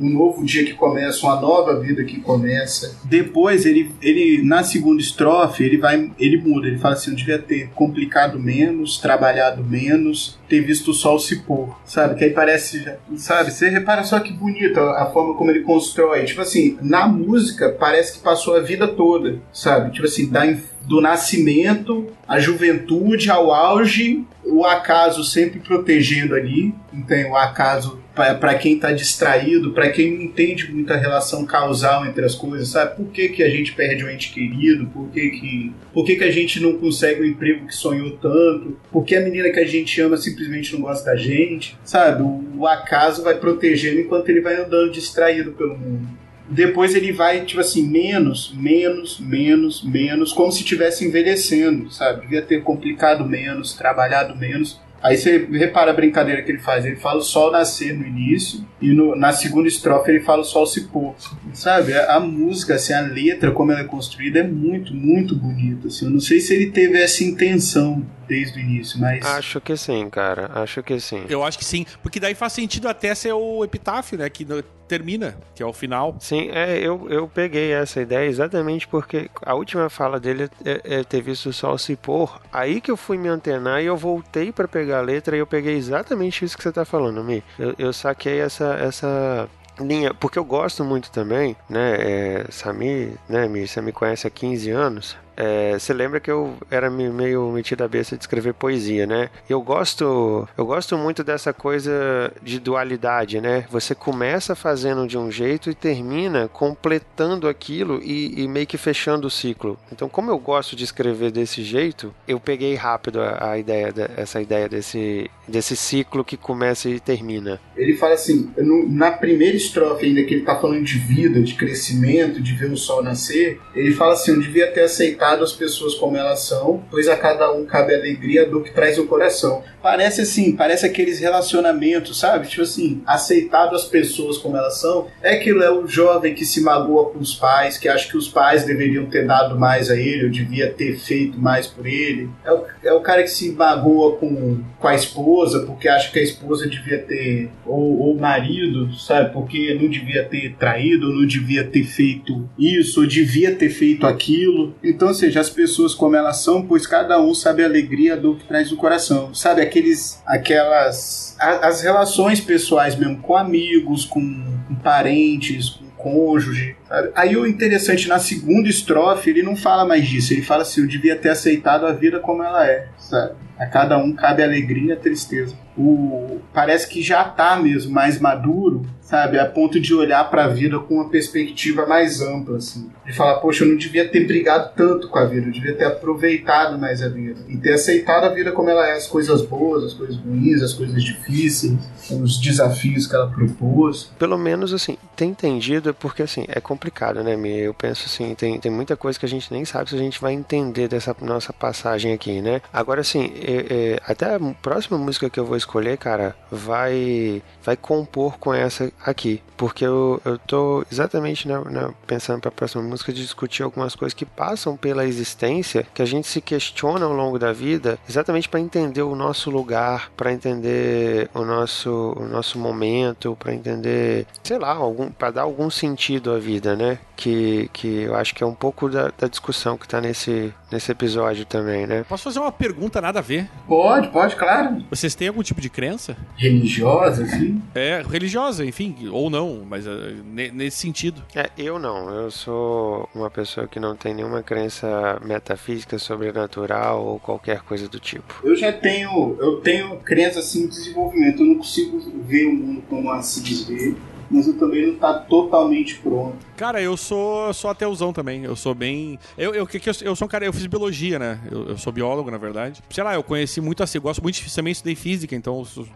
um 0.00 0.10
novo 0.10 0.44
dia 0.44 0.64
que 0.64 0.74
começa, 0.74 1.26
uma 1.26 1.40
nova 1.40 1.80
vida 1.80 2.04
que 2.04 2.20
começa. 2.20 2.94
Depois, 3.04 3.64
ele, 3.64 3.90
ele 4.02 4.42
na 4.44 4.62
segunda 4.62 5.00
estrofe, 5.00 5.64
ele 5.64 5.78
vai, 5.78 6.10
ele 6.18 6.36
muda, 6.36 6.66
ele 6.68 6.78
fala 6.78 6.94
assim, 6.94 7.10
eu 7.10 7.16
devia 7.16 7.38
ter 7.38 7.70
complicado 7.70 8.38
menos, 8.38 8.98
trabalhado 8.98 9.64
menos, 9.64 10.38
ter 10.48 10.60
visto 10.60 10.90
o 10.90 10.94
sol 10.94 11.18
se 11.18 11.36
pôr, 11.40 11.74
sabe? 11.84 12.14
Que 12.16 12.24
aí 12.24 12.30
parece, 12.30 12.84
sabe? 13.16 13.50
Você 13.50 13.68
repara 13.70 14.04
só 14.04 14.20
que 14.20 14.32
bonita 14.32 14.80
a 14.92 15.06
forma 15.06 15.34
como 15.34 15.50
ele 15.50 15.60
constrói. 15.62 16.24
Tipo 16.24 16.42
assim, 16.42 16.76
na 16.82 17.08
música 17.08 17.70
parece 17.70 18.14
que 18.18 18.22
passou 18.22 18.54
a 18.56 18.60
vida 18.60 18.86
toda, 18.86 19.40
sabe? 19.52 19.92
Tipo 19.92 20.06
assim, 20.06 20.28
da 20.28 20.46
inf- 20.46 20.77
do 20.88 21.02
nascimento, 21.02 22.06
a 22.26 22.40
juventude, 22.40 23.30
ao 23.30 23.52
auge, 23.52 24.24
o 24.42 24.64
acaso 24.64 25.22
sempre 25.22 25.60
protegendo 25.60 26.34
ali. 26.34 26.74
Então, 26.92 27.32
o 27.32 27.36
acaso 27.36 28.00
para 28.14 28.54
quem 28.54 28.74
está 28.74 28.90
distraído, 28.90 29.72
para 29.72 29.90
quem 29.90 30.12
não 30.12 30.22
entende 30.22 30.72
muita 30.72 30.96
relação 30.96 31.44
causal 31.44 32.04
entre 32.04 32.24
as 32.24 32.34
coisas, 32.34 32.68
sabe? 32.68 32.96
Por 32.96 33.12
que, 33.12 33.28
que 33.28 33.42
a 33.44 33.50
gente 33.50 33.74
perde 33.74 34.04
um 34.04 34.10
ente 34.10 34.32
querido? 34.32 34.86
Por 34.86 35.08
que, 35.10 35.28
que, 35.28 35.72
por 35.92 36.04
que, 36.04 36.16
que 36.16 36.24
a 36.24 36.30
gente 36.30 36.58
não 36.58 36.78
consegue 36.78 37.20
o 37.20 37.26
emprego 37.26 37.66
que 37.66 37.74
sonhou 37.74 38.12
tanto? 38.12 38.76
Por 38.90 39.04
que 39.04 39.14
a 39.14 39.20
menina 39.20 39.50
que 39.50 39.60
a 39.60 39.66
gente 39.66 40.00
ama 40.00 40.16
simplesmente 40.16 40.72
não 40.72 40.80
gosta 40.80 41.10
da 41.10 41.16
gente? 41.16 41.78
Sabe? 41.84 42.22
O, 42.22 42.44
o 42.56 42.66
acaso 42.66 43.22
vai 43.22 43.36
protegendo 43.36 44.00
enquanto 44.00 44.30
ele 44.30 44.40
vai 44.40 44.56
andando 44.56 44.90
distraído 44.90 45.52
pelo 45.52 45.78
mundo 45.78 46.08
depois 46.50 46.94
ele 46.94 47.12
vai, 47.12 47.44
tipo 47.44 47.60
assim, 47.60 47.82
menos, 47.86 48.52
menos, 48.54 49.18
menos, 49.20 49.82
menos, 49.82 50.32
como 50.32 50.50
se 50.50 50.60
estivesse 50.60 51.04
envelhecendo, 51.06 51.90
sabe? 51.90 52.22
Devia 52.22 52.42
ter 52.42 52.62
complicado 52.62 53.24
menos, 53.24 53.74
trabalhado 53.74 54.36
menos. 54.36 54.80
Aí 55.00 55.16
você 55.16 55.46
repara 55.52 55.92
a 55.92 55.94
brincadeira 55.94 56.42
que 56.42 56.50
ele 56.50 56.58
faz. 56.58 56.84
Ele 56.84 56.96
fala 56.96 57.20
o 57.20 57.22
sol 57.22 57.52
nascer 57.52 57.94
no 57.96 58.04
início 58.04 58.66
e 58.82 58.88
no- 58.88 59.14
na 59.14 59.30
segunda 59.32 59.68
estrofe 59.68 60.10
ele 60.10 60.18
fala 60.24 60.40
o 60.42 60.44
sol 60.44 60.66
se 60.66 60.88
pôr. 60.88 61.14
Sabe? 61.52 61.92
A, 61.92 62.14
a 62.16 62.20
música, 62.20 62.74
assim, 62.74 62.92
a 62.92 63.00
letra, 63.02 63.52
como 63.52 63.70
ela 63.70 63.82
é 63.82 63.84
construída, 63.84 64.40
é 64.40 64.42
muito, 64.42 64.92
muito 64.92 65.36
bonita. 65.36 65.86
Assim. 65.86 66.06
Eu 66.06 66.10
não 66.10 66.18
sei 66.18 66.40
se 66.40 66.52
ele 66.52 66.72
teve 66.72 67.00
essa 67.00 67.22
intenção 67.22 68.04
desde 68.26 68.58
o 68.58 68.60
início, 68.60 68.98
mas... 68.98 69.24
Acho 69.24 69.60
que 69.60 69.76
sim, 69.76 70.10
cara. 70.10 70.50
Acho 70.54 70.82
que 70.82 70.98
sim. 70.98 71.24
Eu 71.28 71.44
acho 71.44 71.58
que 71.58 71.64
sim, 71.64 71.86
porque 72.02 72.18
daí 72.18 72.34
faz 72.34 72.52
sentido 72.54 72.88
até 72.88 73.14
ser 73.14 73.32
o 73.32 73.62
epitáfio, 73.64 74.18
né? 74.18 74.28
Que 74.28 74.44
no- 74.44 74.64
termina, 74.88 75.36
que 75.54 75.62
é 75.62 75.66
o 75.66 75.72
final. 75.72 76.16
Sim, 76.18 76.48
é, 76.50 76.78
eu, 76.78 77.06
eu 77.10 77.28
peguei 77.28 77.72
essa 77.72 78.00
ideia 78.00 78.26
exatamente 78.28 78.88
porque 78.88 79.30
a 79.42 79.54
última 79.54 79.88
fala 79.88 80.18
dele 80.18 80.48
é, 80.64 81.00
é 81.00 81.04
ter 81.04 81.20
visto 81.20 81.50
o 81.50 81.52
sol 81.52 81.76
se 81.78 81.94
pôr. 81.94 82.40
Aí 82.52 82.80
que 82.80 82.90
eu 82.90 82.96
fui 82.96 83.18
me 83.18 83.28
antenar 83.28 83.82
e 83.82 83.86
eu 83.86 83.96
voltei 83.96 84.50
pra 84.50 84.66
pegar 84.66 84.98
a 84.98 85.02
letra 85.02 85.36
e 85.36 85.40
eu 85.40 85.46
peguei 85.46 85.76
exatamente 85.76 86.44
isso 86.44 86.56
que 86.56 86.62
você 86.62 86.72
tá 86.72 86.84
falando, 86.84 87.22
Mi. 87.22 87.44
Eu, 87.58 87.74
eu 87.78 87.92
saquei 87.92 88.40
essa, 88.40 88.74
essa 88.74 89.48
linha, 89.80 90.12
porque 90.14 90.38
eu 90.38 90.44
gosto 90.44 90.84
muito 90.84 91.10
também, 91.10 91.56
né? 91.68 91.96
É, 91.98 92.46
Sami, 92.50 93.14
né, 93.28 93.46
Mi, 93.46 93.66
você 93.66 93.80
me 93.80 93.92
conhece 93.92 94.26
há 94.26 94.30
15 94.30 94.70
anos. 94.70 95.16
É, 95.40 95.78
você 95.78 95.92
lembra 95.94 96.18
que 96.18 96.28
eu 96.30 96.54
era 96.68 96.90
me- 96.90 97.08
meio 97.10 97.48
metido 97.52 97.84
a 97.84 97.88
besta 97.88 98.16
de 98.16 98.24
escrever 98.24 98.54
poesia, 98.54 99.06
né? 99.06 99.30
Eu 99.48 99.62
gosto, 99.62 100.48
eu 100.58 100.66
gosto 100.66 100.98
muito 100.98 101.22
dessa 101.22 101.52
coisa 101.52 102.32
de 102.42 102.58
dualidade, 102.58 103.40
né? 103.40 103.64
Você 103.70 103.94
começa 103.94 104.56
fazendo 104.56 105.06
de 105.06 105.16
um 105.16 105.30
jeito 105.30 105.70
e 105.70 105.74
termina 105.74 106.48
completando 106.48 107.46
aquilo 107.46 108.00
e, 108.02 108.42
e 108.42 108.48
meio 108.48 108.66
que 108.66 108.76
fechando 108.76 109.28
o 109.28 109.30
ciclo. 109.30 109.78
Então, 109.92 110.08
como 110.08 110.28
eu 110.28 110.38
gosto 110.40 110.74
de 110.74 110.82
escrever 110.82 111.30
desse 111.30 111.62
jeito, 111.62 112.12
eu 112.26 112.40
peguei 112.40 112.74
rápido 112.74 113.20
a, 113.20 113.52
a 113.52 113.58
ideia, 113.58 113.92
de- 113.92 114.10
essa 114.16 114.42
ideia 114.42 114.68
desse, 114.68 115.30
desse 115.46 115.76
ciclo 115.76 116.24
que 116.24 116.36
começa 116.36 116.88
e 116.88 116.98
termina. 116.98 117.60
Ele 117.76 117.94
fala 117.94 118.14
assim, 118.14 118.50
no- 118.58 118.88
na 118.88 119.12
primeira 119.12 119.56
estrofe 119.56 120.06
ainda 120.06 120.24
que 120.24 120.34
ele 120.34 120.42
tá 120.44 120.56
falando 120.56 120.82
de 120.82 120.98
vida, 120.98 121.40
de 121.40 121.54
crescimento, 121.54 122.42
de 122.42 122.54
ver 122.54 122.72
o 122.72 122.76
sol 122.76 123.04
nascer, 123.04 123.60
ele 123.72 123.92
fala 123.92 124.14
assim, 124.14 124.32
eu 124.32 124.40
devia 124.40 124.66
ter 124.72 124.80
aceitado 124.82 125.27
as 125.36 125.52
pessoas 125.52 125.94
como 125.94 126.16
elas 126.16 126.40
são, 126.40 126.82
pois 126.90 127.08
a 127.08 127.16
cada 127.16 127.52
um 127.52 127.64
cabe 127.64 127.94
a 127.94 127.98
alegria 127.98 128.46
do 128.46 128.62
que 128.62 128.72
traz 128.72 128.98
o 128.98 129.06
coração. 129.06 129.62
Parece 129.82 130.22
assim, 130.22 130.56
parece 130.56 130.86
aqueles 130.86 131.20
relacionamentos, 131.20 132.18
sabe? 132.18 132.48
Tipo 132.48 132.62
assim, 132.62 133.02
aceitado 133.06 133.74
as 133.74 133.84
pessoas 133.84 134.38
como 134.38 134.56
elas 134.56 134.80
são, 134.80 135.06
é 135.22 135.34
aquilo, 135.34 135.62
é 135.62 135.70
o 135.70 135.86
jovem 135.86 136.34
que 136.34 136.44
se 136.44 136.60
magoa 136.60 137.10
com 137.10 137.18
os 137.18 137.34
pais, 137.34 137.78
que 137.78 137.88
acha 137.88 138.08
que 138.08 138.16
os 138.16 138.28
pais 138.28 138.64
deveriam 138.64 139.06
ter 139.06 139.26
dado 139.26 139.58
mais 139.58 139.90
a 139.90 139.96
ele, 139.96 140.24
eu 140.24 140.30
devia 140.30 140.72
ter 140.72 140.96
feito 140.98 141.38
mais 141.38 141.66
por 141.66 141.86
ele. 141.86 142.28
É 142.44 142.52
o, 142.52 142.64
é 142.84 142.92
o 142.92 143.00
cara 143.00 143.22
que 143.22 143.30
se 143.30 143.50
magoa 143.52 144.16
com, 144.16 144.62
com 144.78 144.88
a 144.88 144.94
esposa, 144.94 145.60
porque 145.60 145.88
acha 145.88 146.10
que 146.10 146.18
a 146.18 146.22
esposa 146.22 146.68
devia 146.68 146.98
ter, 146.98 147.50
ou, 147.64 147.98
ou 148.00 148.14
o 148.14 148.20
marido, 148.20 148.92
sabe? 148.94 149.32
Porque 149.32 149.74
não 149.80 149.88
devia 149.88 150.24
ter 150.24 150.54
traído, 150.56 151.08
ou 151.08 151.14
não 151.14 151.26
devia 151.26 151.64
ter 151.64 151.84
feito 151.84 152.48
isso, 152.58 153.00
ou 153.00 153.06
devia 153.06 153.54
ter 153.54 153.70
feito 153.70 154.06
aquilo. 154.06 154.74
Então, 154.82 155.08
ou 155.08 155.14
seja, 155.18 155.40
as 155.40 155.50
pessoas 155.50 155.94
como 155.94 156.16
elas 156.16 156.38
são, 156.38 156.62
pois 156.66 156.86
cada 156.86 157.20
um 157.20 157.34
sabe 157.34 157.62
a 157.62 157.66
alegria 157.66 158.16
do 158.16 158.36
que 158.36 158.44
traz 158.46 158.70
no 158.70 158.76
coração. 158.76 159.34
Sabe, 159.34 159.60
aqueles, 159.60 160.22
aquelas, 160.26 161.36
a- 161.40 161.66
as 161.68 161.82
relações 161.82 162.40
pessoais 162.40 162.94
mesmo, 162.96 163.18
com 163.18 163.36
amigos, 163.36 164.04
com, 164.04 164.20
com 164.66 164.74
parentes, 164.76 165.70
com 165.70 165.88
cônjuge. 165.98 166.76
sabe? 166.88 167.10
Aí 167.14 167.36
o 167.36 167.46
interessante, 167.46 168.08
na 168.08 168.18
segunda 168.18 168.68
estrofe, 168.68 169.30
ele 169.30 169.42
não 169.42 169.56
fala 169.56 169.84
mais 169.84 170.06
disso. 170.06 170.32
Ele 170.32 170.42
fala 170.42 170.62
assim, 170.62 170.80
eu 170.82 170.86
devia 170.86 171.16
ter 171.16 171.30
aceitado 171.30 171.84
a 171.86 171.92
vida 171.92 172.20
como 172.20 172.42
ela 172.42 172.66
é, 172.66 172.86
sabe? 172.98 173.32
A 173.58 173.66
cada 173.66 173.98
um 173.98 174.12
cabe 174.12 174.42
alegria 174.42 174.94
e 174.94 174.96
tristeza. 174.96 175.54
O, 175.78 176.40
parece 176.52 176.88
que 176.88 177.02
já 177.02 177.22
tá 177.24 177.56
mesmo 177.56 177.92
mais 177.92 178.18
maduro, 178.20 178.84
sabe? 179.00 179.38
A 179.38 179.46
ponto 179.46 179.78
de 179.80 179.94
olhar 179.94 180.28
para 180.28 180.44
a 180.44 180.48
vida 180.48 180.78
com 180.80 180.94
uma 180.94 181.08
perspectiva 181.08 181.86
mais 181.86 182.20
ampla, 182.20 182.56
assim. 182.58 182.90
De 183.06 183.12
falar, 183.12 183.36
poxa, 183.40 183.64
eu 183.64 183.68
não 183.68 183.76
devia 183.76 184.06
ter 184.08 184.26
brigado 184.26 184.72
tanto 184.76 185.08
com 185.08 185.18
a 185.18 185.24
vida, 185.24 185.46
eu 185.46 185.52
devia 185.52 185.74
ter 185.74 185.84
aproveitado 185.84 186.78
mais 186.78 187.02
a 187.02 187.08
vida. 187.08 187.40
E 187.48 187.56
ter 187.56 187.74
aceitado 187.74 188.24
a 188.24 188.28
vida 188.30 188.52
como 188.52 188.68
ela 188.68 188.86
é, 188.88 188.92
as 188.96 189.06
coisas 189.06 189.40
boas, 189.42 189.84
as 189.84 189.94
coisas 189.94 190.16
ruins, 190.16 190.62
as 190.62 190.74
coisas 190.74 191.02
difíceis, 191.02 191.72
os 192.10 192.38
desafios 192.38 193.06
que 193.06 193.14
ela 193.14 193.28
propôs. 193.30 194.10
Pelo 194.18 194.36
menos, 194.36 194.72
assim, 194.74 194.96
tem 195.16 195.30
entendido, 195.30 195.94
porque, 195.94 196.22
assim, 196.22 196.44
é 196.48 196.60
complicado, 196.60 197.22
né, 197.22 197.36
Mi? 197.36 197.58
Eu 197.60 197.72
penso, 197.74 198.04
assim, 198.06 198.34
tem, 198.34 198.58
tem 198.58 198.70
muita 198.70 198.96
coisa 198.96 199.18
que 199.18 199.26
a 199.26 199.28
gente 199.28 199.52
nem 199.52 199.64
sabe 199.64 199.90
se 199.90 199.96
a 199.96 199.98
gente 199.98 200.20
vai 200.20 200.32
entender 200.32 200.88
dessa 200.88 201.14
nossa 201.22 201.52
passagem 201.52 202.12
aqui, 202.12 202.40
né? 202.42 202.60
Agora, 202.72 203.00
assim, 203.00 203.32
é- 203.36 203.66
é, 203.70 204.00
até 204.06 204.34
a 204.34 204.40
próxima 204.60 204.98
música 204.98 205.30
que 205.30 205.38
eu 205.38 205.46
vou 205.46 205.56
escolher, 205.68 205.98
cara, 205.98 206.34
vai 206.50 207.42
vai 207.62 207.76
compor 207.76 208.38
com 208.38 208.54
essa 208.54 208.90
aqui. 209.04 209.42
Porque 209.58 209.84
eu, 209.84 210.22
eu 210.24 210.38
tô 210.38 210.82
exatamente 210.90 211.46
na, 211.46 211.60
na- 211.64 211.92
pensando 212.06 212.40
pra 212.40 212.50
próxima 212.50 212.82
música 212.82 213.12
de 213.12 213.20
discutir 213.20 213.62
algumas 213.62 213.94
coisas 213.94 214.14
que 214.14 214.24
passam 214.24 214.76
pela 214.76 215.04
existência, 215.04 215.86
que 215.92 216.00
a 216.00 216.06
gente 216.06 216.26
se 216.26 216.40
questiona 216.40 217.04
ao 217.04 217.12
longo 217.12 217.38
da 217.38 217.52
vida, 217.52 217.98
exatamente 218.08 218.48
para 218.48 218.60
entender 218.60 219.02
o 219.02 219.14
nosso 219.14 219.50
lugar, 219.50 220.10
para 220.16 220.32
entender 220.32 221.28
o 221.34 221.44
nosso, 221.44 222.14
o 222.16 222.24
nosso 222.26 222.58
momento, 222.58 223.36
para 223.38 223.52
entender, 223.52 224.26
sei 224.42 224.58
lá, 224.58 224.70
algum, 224.72 225.10
para 225.10 225.30
dar 225.32 225.42
algum 225.42 225.68
sentido 225.68 226.32
à 226.32 226.38
vida, 226.38 226.74
né? 226.74 226.98
que, 227.18 227.68
que 227.72 228.02
eu 228.02 228.14
acho 228.14 228.32
que 228.32 228.44
é 228.44 228.46
um 228.46 228.54
pouco 228.54 228.88
da, 228.88 229.10
da 229.18 229.26
discussão 229.26 229.76
que 229.76 229.88
tá 229.88 230.00
nesse, 230.00 230.54
nesse 230.70 230.92
episódio 230.92 231.44
também, 231.44 231.84
né? 231.84 232.04
Posso 232.08 232.22
fazer 232.22 232.38
uma 232.38 232.52
pergunta 232.52 233.00
nada 233.00 233.18
a 233.18 233.22
ver? 233.22 233.50
Pode, 233.66 234.06
pode, 234.10 234.36
claro. 234.36 234.84
Vocês 234.88 235.16
têm 235.16 235.26
algum 235.26 235.42
tipo 235.42 235.60
de 235.60 235.68
crença? 235.68 236.16
Religiosa, 236.36 237.24
assim. 237.24 237.60
É, 237.74 238.04
religiosa, 238.08 238.64
enfim, 238.64 239.08
ou 239.10 239.28
não, 239.28 239.47
mas 239.68 239.86
uh, 239.86 239.90
ne- 240.24 240.50
nesse 240.50 240.78
sentido. 240.78 241.22
É, 241.34 241.50
eu 241.56 241.78
não. 241.78 242.10
Eu 242.10 242.30
sou 242.30 243.08
uma 243.14 243.30
pessoa 243.30 243.66
que 243.66 243.78
não 243.80 243.96
tem 243.96 244.14
nenhuma 244.14 244.42
crença 244.42 245.20
metafísica, 245.24 245.98
sobrenatural 245.98 247.04
ou 247.04 247.18
qualquer 247.18 247.60
coisa 247.62 247.88
do 247.88 247.98
tipo. 248.00 248.34
Eu 248.42 248.56
já 248.56 248.72
tenho, 248.72 249.36
eu 249.40 249.60
tenho 249.60 249.96
crença 250.00 250.40
assim 250.40 250.64
em 250.64 250.68
desenvolvimento. 250.68 251.42
Eu 251.42 251.46
não 251.46 251.54
consigo 251.56 251.98
ver 252.22 252.46
o 252.46 252.54
mundo 252.54 252.82
como 252.88 253.10
a 253.10 253.22
se 253.22 253.40
desver, 253.42 253.96
mas 254.30 254.46
eu 254.46 254.56
também 254.58 254.86
não 254.86 254.96
tá 254.96 255.14
totalmente 255.14 255.96
pronto. 255.98 256.47
Cara, 256.58 256.82
eu 256.82 256.96
sou, 256.96 257.54
sou 257.54 257.70
ateuzão 257.70 258.12
também. 258.12 258.42
Eu 258.42 258.56
sou 258.56 258.74
bem. 258.74 259.16
Eu, 259.38 259.54
eu, 259.54 259.64
que, 259.64 259.76
eu, 259.88 259.94
eu 260.02 260.16
sou 260.16 260.26
um 260.26 260.28
cara, 260.28 260.44
eu 260.44 260.52
fiz 260.52 260.66
biologia, 260.66 261.16
né? 261.16 261.40
Eu, 261.48 261.68
eu 261.68 261.78
sou 261.78 261.92
biólogo, 261.92 262.32
na 262.32 262.36
verdade. 262.36 262.82
Sei 262.90 263.04
lá, 263.04 263.14
eu 263.14 263.22
conheci 263.22 263.60
muito 263.60 263.80
assim, 263.80 263.98
eu 263.98 264.02
gosto 264.02 264.20
muito 264.20 264.34
de, 264.42 264.52
também 264.52 264.72
estudei 264.72 264.96
física, 264.96 265.36
então 265.36 265.64
sou- 265.64 265.86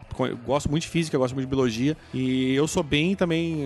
gosto 0.46 0.70
muito 0.70 0.84
de 0.84 0.88
física, 0.88 1.18
gosto 1.18 1.34
muito 1.34 1.46
de 1.48 1.50
biologia. 1.50 1.96
E 2.14 2.54
eu 2.54 2.68
sou 2.68 2.84
bem 2.84 3.16
também. 3.16 3.64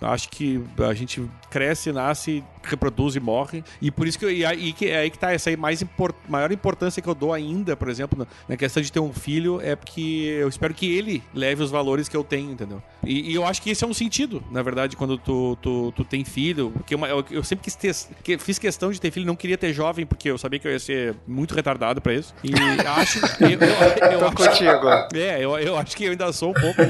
Acho 0.00 0.28
que 0.28 0.62
a 0.78 0.94
gente 0.94 1.20
cresce, 1.50 1.90
nasce, 1.90 2.44
reproduz 2.62 3.16
e 3.16 3.20
morre. 3.20 3.64
E 3.82 3.90
por 3.90 4.06
isso 4.06 4.16
que, 4.16 4.30
e 4.30 4.44
aí, 4.44 4.72
que 4.72 4.86
é 4.86 4.98
aí 4.98 5.10
que 5.10 5.18
tá 5.18 5.32
essa 5.32 5.50
aí 5.50 5.56
mais 5.56 5.82
impor, 5.82 6.14
maior 6.28 6.52
importância 6.52 7.02
que 7.02 7.08
eu 7.08 7.14
dou 7.14 7.32
ainda, 7.32 7.76
por 7.76 7.88
exemplo, 7.88 8.16
na, 8.20 8.26
na 8.48 8.56
questão 8.56 8.80
de 8.80 8.92
ter 8.92 9.00
um 9.00 9.12
filho, 9.12 9.60
é 9.60 9.74
porque 9.74 10.36
eu 10.40 10.48
espero 10.48 10.72
que 10.72 10.86
ele 10.96 11.24
leve 11.34 11.60
os 11.60 11.72
valores 11.72 12.08
que 12.08 12.16
eu 12.16 12.22
tenho, 12.22 12.52
entendeu? 12.52 12.80
E, 13.04 13.32
e 13.32 13.34
eu 13.34 13.44
acho 13.44 13.60
que 13.60 13.70
esse 13.70 13.82
é 13.82 13.86
um 13.86 13.94
sentido, 13.94 14.44
na 14.48 14.62
verdade, 14.62 14.96
quando 14.96 15.18
tu, 15.18 15.58
tu, 15.60 15.92
tu 15.96 16.04
tem 16.04 16.24
filho. 16.24 16.35
Porque 16.70 16.94
uma- 16.94 17.08
eu, 17.08 17.24
eu 17.30 17.42
sempre 17.44 17.64
quis 17.64 17.74
ter, 17.74 17.94
que- 18.22 18.38
fiz 18.38 18.58
questão 18.58 18.90
de 18.90 19.00
ter 19.00 19.10
filho, 19.10 19.26
não 19.26 19.36
queria 19.36 19.56
ter 19.58 19.72
jovem, 19.72 20.04
porque 20.06 20.30
eu 20.30 20.36
sabia 20.38 20.58
que 20.58 20.66
eu 20.68 20.72
ia 20.72 20.78
ser 20.78 21.14
muito 21.26 21.54
retardado 21.54 22.00
pra 22.00 22.12
isso. 22.14 22.34
E 22.44 22.52
acho. 22.86 23.18
Eu, 23.42 23.50
eu, 23.50 24.12
eu 24.12 24.18
Tô 24.20 24.26
acho- 24.26 24.36
contigo. 24.36 24.88
é, 25.18 25.42
eu, 25.44 25.58
eu 25.58 25.76
acho 25.76 25.96
que 25.96 26.04
eu 26.04 26.10
ainda 26.12 26.32
sou 26.32 26.50
um 26.50 26.54
pouco. 26.54 26.80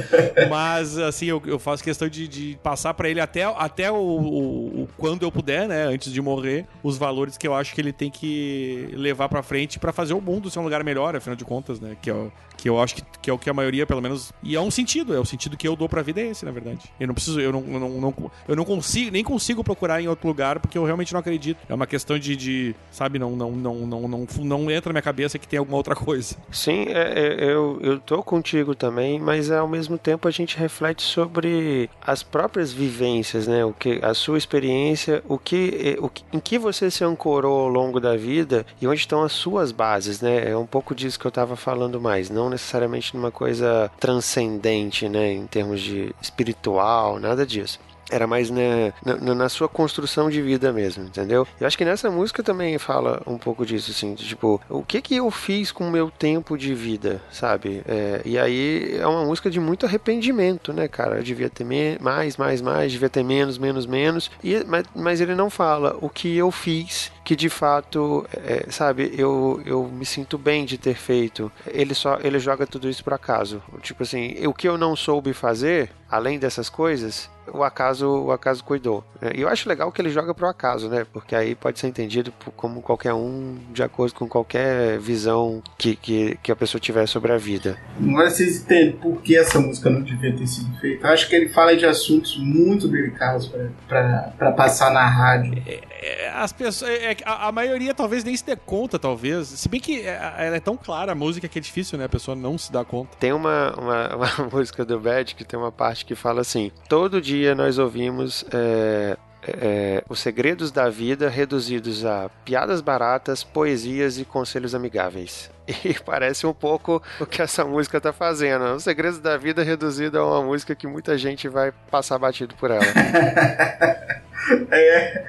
Mas, 0.51 0.99
assim, 0.99 1.27
eu, 1.27 1.43
eu 1.47 1.59
faço 1.59 1.83
questão 1.83 2.09
de, 2.09 2.27
de 2.29 2.59
passar 2.63 2.95
pra 2.95 3.09
ele 3.09 3.21
até, 3.21 3.45
até 3.45 3.91
o, 3.91 3.95
o- 3.97 4.83
o- 4.83 4.89
quando 4.97 5.23
eu 5.23 5.31
puder, 5.33 5.69
né? 5.69 5.85
Antes 5.85 6.13
de 6.13 6.21
morrer, 6.21 6.67
os 6.83 6.97
valores 6.99 7.37
que 7.39 7.47
eu 7.47 7.55
acho 7.55 7.75
que 7.75 7.81
ele 7.81 7.93
tem 7.93 8.11
que 8.11 8.89
levar 8.93 9.29
pra 9.29 9.43
frente 9.43 9.79
pra 9.79 9.93
fazer 9.93 10.15
o 10.15 10.21
mundo 10.21 10.51
ser 10.51 10.59
um 10.59 10.63
lugar 10.65 10.83
melhor, 10.85 11.15
afinal 11.17 11.37
de 11.37 11.45
contas, 11.45 11.81
né? 11.81 11.97
Que, 12.03 12.11
é 12.11 12.15
o- 12.15 12.33
que 12.57 12.69
eu 12.69 12.81
acho 12.81 12.95
que, 12.97 13.03
que 13.23 13.31
é 13.31 13.33
o 13.33 13.39
que 13.39 13.51
a 13.51 13.55
maioria, 13.55 13.87
pelo 13.87 14.01
menos. 14.03 14.33
E 14.43 14.57
é 14.57 14.61
um 14.61 14.71
sentido, 14.71 15.15
é 15.15 15.21
o 15.21 15.25
sentido 15.25 15.57
que 15.57 15.67
eu 15.69 15.77
dou 15.77 15.89
pra 15.89 16.03
vida, 16.03 16.21
é 16.21 16.27
esse, 16.29 16.45
na 16.45 16.51
verdade. 16.51 16.81
Eu 16.99 17.07
não 17.07 17.15
preciso, 17.15 17.41
eu 17.41 17.53
não, 17.53 17.65
eu 17.69 17.81
não, 17.81 17.89
não- 18.01 18.31
eu 18.49 18.57
não 18.57 18.65
consigo, 18.65 19.11
nem 19.11 19.23
consigo 19.23 19.36
procurar 19.65 20.01
em 20.01 20.09
outro 20.09 20.27
lugar, 20.29 20.59
porque 20.61 20.77
eu 20.79 20.85
realmente 20.85 21.13
não 21.13 21.21
acredito. 21.21 21.59
É 21.69 21.75
uma 21.75 21.87
questão 21.87 22.19
de, 22.19 22.37
de 22.37 22.75
sabe, 22.91 23.19
não, 23.19 23.31
não, 23.37 23.51
não, 23.53 23.75
não, 23.87 24.09
não, 24.09 24.27
não 24.39 24.71
entra 24.71 24.91
na 24.91 24.95
minha 24.95 25.03
cabeça 25.03 25.39
que 25.39 25.47
tem 25.49 25.59
alguma 25.59 25.77
outra 25.77 25.95
coisa. 25.95 26.37
Sim, 26.51 26.87
é- 26.89 27.37
é- 27.45 27.53
eu, 27.53 27.79
eu 27.83 27.99
tô 28.01 28.23
contigo 28.23 28.75
também, 28.75 29.19
mas 29.21 29.51
ao 29.51 29.69
mesmo 29.69 29.97
tempo 29.99 30.27
a 30.29 30.31
gente 30.31 30.57
reflete 30.57 31.03
sobre 31.03 31.89
as 32.05 32.23
próprias 32.23 32.73
vivências, 32.73 33.47
né? 33.47 33.65
O 33.65 33.73
que, 33.73 33.99
a 34.03 34.15
sua 34.15 34.39
experiência, 34.39 35.23
o 35.29 35.39
que, 35.39 35.97
é, 35.99 36.05
o 36.05 36.09
que- 36.09 36.25
em 36.33 36.41
que 36.41 36.59
você 36.59 36.91
se 36.91 37.05
ancorou 37.05 37.61
ao 37.63 37.69
longo 37.69 38.01
da 38.01 38.17
vida 38.17 38.65
e 38.81 38.87
onde 38.87 39.01
estão 39.01 39.23
as 39.23 39.33
suas 39.33 39.73
bases, 39.73 40.21
né? 40.21 40.51
É 40.51 40.57
um 40.57 40.67
pouco 40.67 40.95
disso 40.95 41.19
que 41.19 41.27
eu 41.27 41.31
tava 41.31 41.57
falando 41.57 42.01
mais, 42.01 42.31
não 42.31 42.49
necessariamente 42.51 43.15
numa 43.17 43.31
coisa 43.31 43.91
transcendente, 44.01 45.09
né? 45.09 45.33
Em 45.33 45.47
termos 45.47 45.81
de 45.81 46.15
espiritual, 46.21 47.19
nada 47.21 47.47
disso. 47.47 47.79
Era 48.11 48.27
mais 48.27 48.51
né, 48.51 48.93
na, 49.05 49.35
na 49.35 49.49
sua 49.49 49.69
construção 49.69 50.31
de 50.31 50.41
vida 50.41 50.73
mesmo, 50.73 51.05
entendeu? 51.05 51.47
Eu 51.61 51.67
acho 51.67 51.77
que 51.77 51.85
nessa 51.85 52.11
música 52.11 52.43
também 52.43 52.79
fala 52.79 53.23
um 53.27 53.39
pouco 53.39 53.67
disso, 53.67 53.91
assim, 53.91 54.15
de, 54.15 54.27
tipo, 54.27 54.61
o 54.69 54.83
que 54.83 55.01
que 55.01 55.17
eu 55.17 55.31
fiz 55.31 55.73
com 55.73 55.89
o 55.89 55.91
meu 55.91 56.11
tempo 56.11 56.57
de 56.57 56.75
vida, 56.75 57.21
sabe? 57.31 57.83
É, 57.87 58.23
e 58.25 58.39
aí 58.39 58.97
é 58.99 59.07
uma 59.07 59.25
música 59.25 59.51
de 59.51 59.59
muito 59.59 59.87
arrependimento, 59.87 60.73
né, 60.73 60.89
cara? 60.89 61.17
Eu 61.17 61.23
devia 61.23 61.51
ter 61.51 61.65
mais, 62.01 62.37
mais, 62.37 62.61
mais, 62.61 62.93
devia 62.93 63.09
ter 63.09 63.25
menos, 63.25 63.59
menos, 63.59 63.87
menos. 63.87 64.31
E, 64.43 64.65
mas, 64.65 64.85
mas 64.95 65.21
ele 65.21 65.35
não 65.35 65.51
fala 65.51 65.97
o 66.01 66.09
que 66.09 66.37
eu 66.37 66.51
fiz 66.51 67.11
que 67.27 67.35
de 67.35 67.49
fato, 67.49 68.25
é, 68.33 68.71
sabe, 68.71 69.13
eu, 69.19 69.61
eu 69.67 69.83
me 69.83 70.07
sinto 70.07 70.39
bem 70.39 70.65
de 70.65 70.79
ter 70.79 70.95
feito. 70.95 71.51
Ele 71.67 71.93
só 71.93 72.21
ele 72.23 72.39
joga 72.39 72.69
tudo 72.69 72.89
isso 72.89 73.03
por 73.03 73.13
acaso. 73.13 73.61
Tipo 73.83 74.05
assim, 74.05 74.47
o 74.47 74.55
que 74.55 74.69
eu 74.69 74.79
não 74.79 74.95
soube 74.95 75.33
fazer, 75.33 75.91
além 76.09 76.39
dessas 76.39 76.69
coisas, 76.69 77.29
o 77.53 77.65
acaso 77.65 78.09
o 78.09 78.31
acaso 78.31 78.63
cuidou. 78.63 79.05
E 79.35 79.41
eu 79.41 79.49
acho 79.49 79.69
legal 79.69 79.91
que 79.91 80.01
ele 80.01 80.11
joga 80.11 80.33
pro 80.33 80.47
acaso, 80.47 80.89
né? 80.89 81.05
Porque 81.13 81.35
aí 81.35 81.57
pode 81.57 81.81
ser 81.81 81.89
entendido 81.89 82.33
como 82.57 82.81
qualquer 82.81 83.13
um, 83.13 83.59
de 83.73 83.83
acordo 83.83 84.15
com 84.15 84.29
qualquer 84.29 84.99
visão 84.99 85.63
que, 85.77 85.97
que, 85.97 86.39
que 86.43 86.53
a 86.53 86.57
pessoa 86.57 86.81
tiver 86.81 87.07
sobre 87.07 87.33
a 87.33 87.39
vida. 87.39 87.77
Agora 88.01 88.31
vocês 88.31 88.63
entendem 88.63 88.93
por 88.93 89.21
que 89.21 89.37
essa 89.37 89.59
música 89.59 89.91
não 89.91 90.03
devia 90.03 90.37
ter 90.37 90.47
sido 90.47 90.73
feita. 90.79 91.09
Eu 91.09 91.13
acho 91.13 91.29
que 91.29 91.35
ele 91.35 91.49
fala 91.49 91.77
de 91.77 91.87
assuntos 91.87 92.37
muito 92.39 92.87
delicados 92.87 93.51
pra 93.89 94.53
passar 94.53 94.93
na 94.93 95.09
rádio. 95.09 95.61
É, 95.67 96.31
as 96.35 96.53
pessoas. 96.53 96.91
é, 96.91 97.16
é, 97.25 97.29
a, 97.29 97.49
a 97.49 97.53
maioria 97.53 97.95
talvez 97.95 98.25
nem 98.25 98.37
se 98.37 98.45
dê 98.45 98.57
conta, 98.57 98.99
talvez. 98.99 99.49
Se 99.49 99.69
bem 99.69 99.81
que 99.81 100.03
é, 100.03 100.15
ela 100.39 100.57
é 100.57 100.61
tão 100.61 100.77
clara 100.77 101.13
a 101.13 101.15
música 101.15 101.49
que 101.49 101.59
é 101.59 101.63
difícil, 101.63 101.99
né? 101.99 102.05
A 102.05 102.09
pessoa 102.09 102.37
não 102.37 102.57
se 102.59 102.73
dá 102.73 102.85
conta. 102.85 103.17
Tem 103.19 103.33
uma, 103.33 103.73
uma, 103.79 104.17
uma 104.39 104.51
música 104.53 104.85
do 104.85 104.99
Bad 104.99 105.35
que 105.35 105.45
tem 105.45 105.59
uma 105.59 105.73
parte 105.73 106.05
que 106.05 106.15
fala 106.15 106.41
assim: 106.41 106.71
todo 106.89 107.21
dia 107.21 107.55
nós 107.55 107.79
ouvimos 107.79 108.45
é, 108.53 109.17
é, 109.47 110.03
os 110.09 110.19
segredos 110.19 110.71
da 110.71 110.89
vida 110.89 111.29
reduzidos 111.29 112.05
a 112.05 112.29
piadas 112.45 112.81
baratas, 112.81 113.45
poesias 113.45 114.19
e 114.19 114.25
conselhos 114.25 114.75
amigáveis. 114.75 115.51
E 115.85 115.95
parece 115.95 116.47
um 116.47 116.55
pouco 116.55 117.03
o 117.19 117.27
que 117.27 117.43
essa 117.43 117.65
música 117.65 118.01
tá 118.01 118.13
fazendo. 118.13 118.65
Os 118.75 118.85
segredos 118.85 119.19
da 119.19 119.37
vida 119.37 119.65
reduzido 119.65 120.17
a 120.17 120.25
uma 120.25 120.43
música 120.43 120.77
que 120.77 120.87
muita 120.87 121.19
gente 121.19 121.49
vai 121.49 121.73
passar 121.91 122.19
batido 122.19 122.55
por 122.55 122.71
ela. 122.71 122.85
É, 124.71 125.26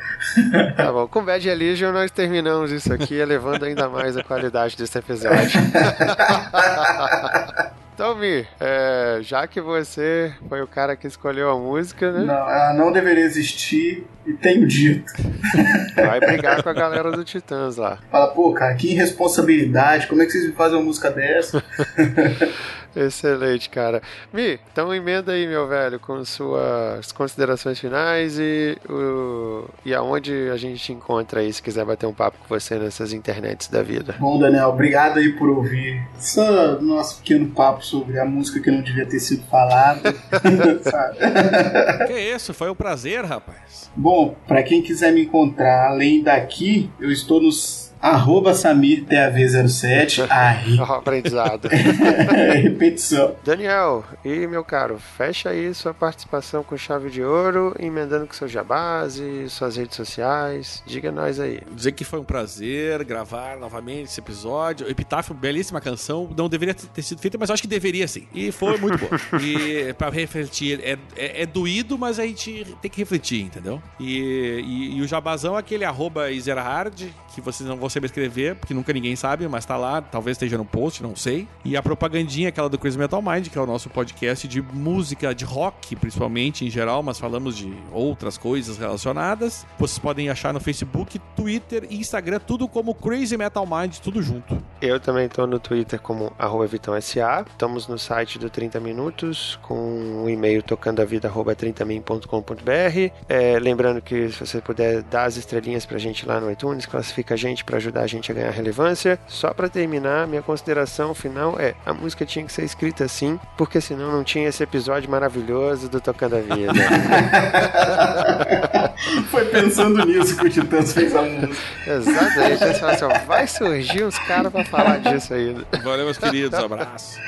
Tá 0.76 0.92
bom, 0.92 1.08
com 1.08 1.24
Bad 1.24 1.48
Religion 1.48 1.92
nós 1.92 2.12
terminamos 2.12 2.72
isso 2.72 2.94
aqui, 2.94 3.16
elevando 3.20 3.66
ainda 3.66 3.90
mais 3.90 4.18
a 4.18 4.24
qualidade 4.24 4.78
desse 4.78 4.98
episódio. 4.98 5.60
Então, 7.98 8.14
Mi, 8.14 8.46
é, 8.60 9.22
já 9.24 9.48
que 9.48 9.60
você 9.60 10.32
foi 10.48 10.62
o 10.62 10.68
cara 10.68 10.96
que 10.96 11.08
escolheu 11.08 11.50
a 11.50 11.58
música, 11.58 12.12
né? 12.12 12.26
não, 12.26 12.48
ela 12.48 12.74
não 12.76 12.92
deveria 12.92 13.24
existir 13.24 14.06
e 14.24 14.34
tenho 14.34 14.68
dito. 14.68 15.12
Vai 15.96 16.20
brigar 16.20 16.62
com 16.62 16.70
a 16.70 16.74
galera 16.74 17.12
do 17.12 17.24
Titãs 17.24 17.76
lá. 17.78 17.98
Fala, 18.12 18.28
pô, 18.28 18.54
cara, 18.54 18.76
que 18.76 18.92
irresponsabilidade, 18.92 20.06
como 20.06 20.22
é 20.22 20.28
que 20.28 20.32
vocês 20.32 20.46
me 20.46 20.52
fazem 20.52 20.78
uma 20.78 20.86
música 20.86 21.10
dessa? 21.10 21.64
Excelente, 22.96 23.70
cara. 23.70 24.02
Mi, 24.34 24.60
então 24.72 24.94
emenda 24.94 25.32
aí, 25.32 25.46
meu 25.48 25.68
velho, 25.68 26.00
com 26.00 26.24
suas 26.26 27.12
considerações 27.12 27.80
finais 27.80 28.40
e, 28.40 28.76
o, 28.90 29.66
e 29.86 29.94
aonde 29.94 30.50
a 30.52 30.58
gente 30.58 30.84
te 30.84 30.94
encontra 30.94 31.42
aí, 31.42 31.54
se 31.54 31.62
quiser 31.62 31.86
bater 31.86 32.08
um 32.08 32.14
papo 32.14 32.40
com 32.40 32.48
você 32.48 32.76
nessas 32.80 33.14
internets 33.14 33.68
da 33.68 33.84
vida. 33.84 34.16
Bom, 34.20 34.40
Daniel, 34.40 34.70
obrigado 34.70 35.20
aí 35.20 35.32
por 35.34 35.48
ouvir 35.48 36.02
esse 36.18 36.42
nosso 36.82 37.20
pequeno 37.20 37.48
papo 37.50 37.86
sobre 37.88 38.20
a 38.20 38.26
música 38.26 38.60
que 38.60 38.70
não 38.70 38.82
devia 38.82 39.06
ter 39.06 39.20
sido 39.20 39.44
falada. 39.46 40.14
que 42.08 42.14
isso, 42.14 42.54
foi 42.54 42.70
um 42.70 42.76
prazer, 42.76 43.24
rapaz. 43.26 43.90
Bom, 43.96 44.36
pra 44.48 44.64
quem 44.64 44.82
quiser 44.82 45.12
me 45.12 45.24
encontrar 45.24 45.90
além 45.90 46.22
daqui, 46.22 46.90
eu 47.00 47.12
estou 47.12 47.42
nos 47.42 47.87
arroba 48.02 48.52
SamirTAV07. 48.52 50.28
Aí, 50.30 50.80
Ó, 50.80 50.84
aprendizado. 50.84 51.68
repetição. 52.62 53.36
Daniel, 53.44 54.04
e 54.24 54.48
meu 54.48 54.64
caro, 54.64 55.00
fecha 55.18 55.50
aí 55.50 55.74
sua 55.74 55.94
participação 55.94 56.64
com 56.64 56.78
chave 56.78 57.10
de 57.10 57.24
ouro, 57.24 57.76
emendando 57.80 58.28
com 58.28 58.34
seu 58.34 58.48
jabás 58.48 59.18
e 59.18 59.50
suas 59.50 59.78
redes 59.78 59.96
sociais. 59.96 60.84
Diga 60.86 61.12
nós 61.12 61.40
aí. 61.40 61.62
Dizer 61.72 61.92
que 61.94 62.04
foi 62.04 62.20
um 62.20 62.24
prazer 62.24 63.04
gravar 63.04 63.58
novamente 63.58 64.06
esse 64.06 64.20
episódio. 64.20 64.90
Epitáfio, 64.90 65.34
belíssima 65.34 65.82
canção. 65.82 66.30
Não 66.36 66.48
deveria 66.50 66.74
ter 66.74 67.02
sido 67.02 67.20
feita, 67.20 67.38
mas 67.38 67.50
eu 67.50 67.54
acho 67.54 67.62
que 67.62 67.68
deveria 67.68 68.08
sim. 68.08 68.28
E 68.34 68.52
foi 68.52 68.78
muito 68.78 68.98
boa. 68.98 69.20
e 69.42 69.94
pra 69.94 70.10
refletir, 70.10 70.80
é, 70.84 70.98
é, 71.16 71.44
é 71.44 71.46
doído, 71.46 71.98
mas 71.98 72.20
a 72.20 72.26
gente 72.26 72.66
tem 72.82 72.90
que 72.90 73.00
refletir, 73.00 73.42
entendeu? 73.42 73.82
E, 74.00 74.20
e, 74.66 74.98
e 74.98 75.02
o 75.02 75.08
jabazão 75.08 75.56
é 75.56 75.60
aquele 75.60 75.86
arroba 75.86 76.32
Ezerhard, 76.32 77.14
que 77.34 77.42
vocês 77.42 77.68
não 77.68 77.78
vão 77.78 77.87
você 77.90 78.00
me 78.00 78.06
escrever, 78.06 78.56
porque 78.56 78.74
nunca 78.74 78.94
ninguém 78.94 79.16
sabe, 79.16 79.48
mas 79.48 79.66
tá 79.66 79.78
lá, 79.78 80.02
talvez 80.02 80.36
esteja 80.36 80.58
no 80.58 80.66
post, 80.66 81.04
não 81.04 81.16
sei. 81.16 81.48
E 81.64 81.78
a 81.78 81.84
propagandinha, 81.84 82.50
aquela 82.50 82.70
do 82.70 82.78
Crazy 82.78 82.98
Metal 82.98 83.22
Mind, 83.22 83.48
que 83.48 83.58
é 83.58 83.62
o 83.62 83.66
nosso 83.66 83.90
podcast 83.90 84.48
de 84.48 84.62
música, 84.62 85.34
de 85.34 85.46
rock, 85.46 85.96
principalmente 85.96 86.66
em 86.66 86.70
geral, 86.70 87.04
mas 87.04 87.20
falamos 87.20 87.56
de 87.56 87.72
outras 87.92 88.38
coisas 88.38 88.78
relacionadas. 88.78 89.66
Vocês 89.78 90.00
podem 90.00 90.30
achar 90.30 90.54
no 90.54 90.60
Facebook, 90.60 91.20
Twitter 91.36 91.86
e 91.90 91.98
Instagram, 91.98 92.40
tudo 92.40 92.68
como 92.68 92.94
Crazy 92.94 93.38
Metal 93.38 93.66
Mind, 93.66 93.98
tudo 93.98 94.22
junto. 94.22 94.62
Eu 94.82 95.00
também 95.00 95.28
tô 95.28 95.48
no 95.48 95.60
Twitter 95.60 96.00
como 96.00 96.32
VitãoSA. 96.70 97.46
Estamos 97.50 97.88
no 97.88 97.98
site 97.98 98.38
do 98.38 98.48
30 98.50 98.80
Minutos 98.80 99.58
com 99.64 100.24
o 100.24 100.30
e-mail 100.30 100.62
tocandavida.30min.com.br. 100.62 103.14
É, 103.28 103.60
lembrando 103.60 104.02
que 104.02 104.32
se 104.32 104.46
você 104.46 104.62
puder 104.62 105.02
dar 105.04 105.26
as 105.26 105.38
estrelinhas 105.38 105.86
pra 105.86 105.98
gente 105.98 106.26
lá 106.26 106.40
no 106.40 106.52
iTunes, 106.52 106.86
classifica 106.86 107.34
a 107.34 107.38
gente 107.38 107.64
para 107.78 107.78
ajudar 107.78 108.02
a 108.02 108.08
gente 108.08 108.32
a 108.32 108.36
ganhar 108.36 108.50
relevância. 108.50 109.20
Só 109.28 109.54
para 109.54 109.70
terminar, 109.70 110.26
minha 110.28 110.42
consideração 110.42 111.14
final 111.14 111.60
é: 111.60 111.76
a 111.86 111.94
música 111.94 112.26
tinha 112.26 112.44
que 112.46 112.52
ser 112.52 112.64
escrita 112.64 113.06
assim, 113.06 113.40
porque 113.56 113.80
senão 113.80 114.12
não 114.12 114.24
tinha 114.24 114.50
esse 114.50 114.64
episódio 114.64 115.08
maravilhoso 115.10 115.88
do 115.88 116.02
Tocando 116.02 116.38
a 116.38 116.40
Vida. 116.40 116.74
Foi 119.30 119.46
pensando 119.46 120.04
nisso 120.06 120.36
que 120.38 120.48
o 120.48 120.50
Titãs 120.50 120.92
fez 120.92 121.16
a 121.16 121.22
música. 121.22 121.56
Exatamente. 121.86 122.58
Você 122.58 122.74
fala 122.74 122.94
assim, 122.94 123.06
ó, 123.06 123.20
vai 123.26 123.48
surgir 123.48 124.04
uns 124.04 124.18
caras 124.20 124.52
pra 124.52 124.66
falar 124.66 125.00
disso 125.00 125.34
ainda. 125.34 125.66
Valeu, 125.84 126.06
meus 126.06 126.18
queridos, 126.18 126.58
abraço. 126.58 127.20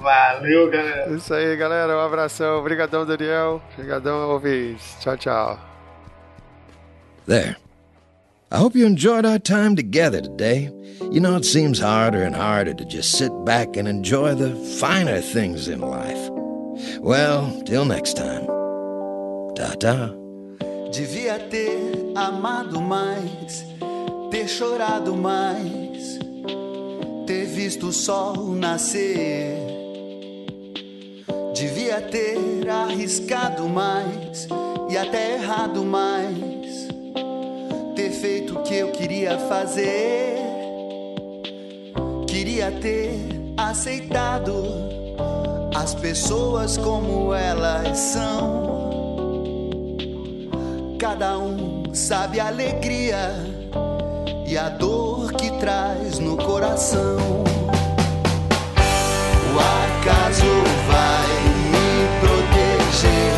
Valeu, 0.00 0.70
galera. 0.70 1.12
Isso 1.12 1.34
aí, 1.34 1.56
galera. 1.56 1.96
Um 1.96 2.00
abração. 2.00 2.58
Obrigadão, 2.58 3.04
Daniel. 3.04 3.60
Obrigadão, 3.74 4.30
ouvintes. 4.30 4.96
Tchau, 5.00 5.16
tchau. 5.16 5.58
There. 7.26 7.67
I 8.50 8.56
hope 8.56 8.74
you 8.74 8.86
enjoyed 8.86 9.26
our 9.26 9.38
time 9.38 9.76
together 9.76 10.22
today. 10.22 10.72
You 11.12 11.20
know, 11.20 11.36
it 11.36 11.44
seems 11.44 11.80
harder 11.80 12.22
and 12.22 12.34
harder 12.34 12.72
to 12.72 12.84
just 12.86 13.12
sit 13.12 13.30
back 13.44 13.76
and 13.76 13.86
enjoy 13.86 14.36
the 14.36 14.54
finer 14.80 15.20
things 15.20 15.68
in 15.68 15.82
life. 15.82 16.30
Well, 17.00 17.62
till 17.66 17.84
next 17.84 18.16
time. 18.16 18.46
Ta 19.54 19.74
ta. 19.78 20.14
Devia 20.90 21.38
ter 21.50 21.92
amado 22.16 22.80
mais, 22.80 23.66
ter 24.30 24.48
chorado 24.48 25.14
mais, 25.14 26.18
ter 27.26 27.44
visto 27.44 27.88
o 27.88 27.92
sol 27.92 28.54
nascer. 28.54 29.58
Devia 31.54 32.00
ter 32.00 32.66
arriscado 32.66 33.68
mais 33.68 34.48
e 34.88 34.96
até 34.96 35.34
errado 35.34 35.84
mais, 35.84 36.57
feito 38.28 38.58
o 38.58 38.62
que 38.62 38.74
eu 38.74 38.92
queria 38.92 39.38
fazer. 39.38 40.36
Queria 42.26 42.70
ter 42.70 43.18
aceitado 43.56 44.54
as 45.74 45.94
pessoas 45.94 46.76
como 46.76 47.32
elas 47.32 47.96
são. 47.96 48.68
Cada 50.98 51.38
um 51.38 51.94
sabe 51.94 52.38
a 52.38 52.48
alegria 52.48 53.32
e 54.46 54.58
a 54.58 54.68
dor 54.68 55.32
que 55.32 55.50
traz 55.52 56.18
no 56.18 56.36
coração. 56.36 57.16
O 59.54 59.58
acaso 59.58 60.52
vai 60.86 61.30
me 61.72 61.90
proteger 62.20 63.32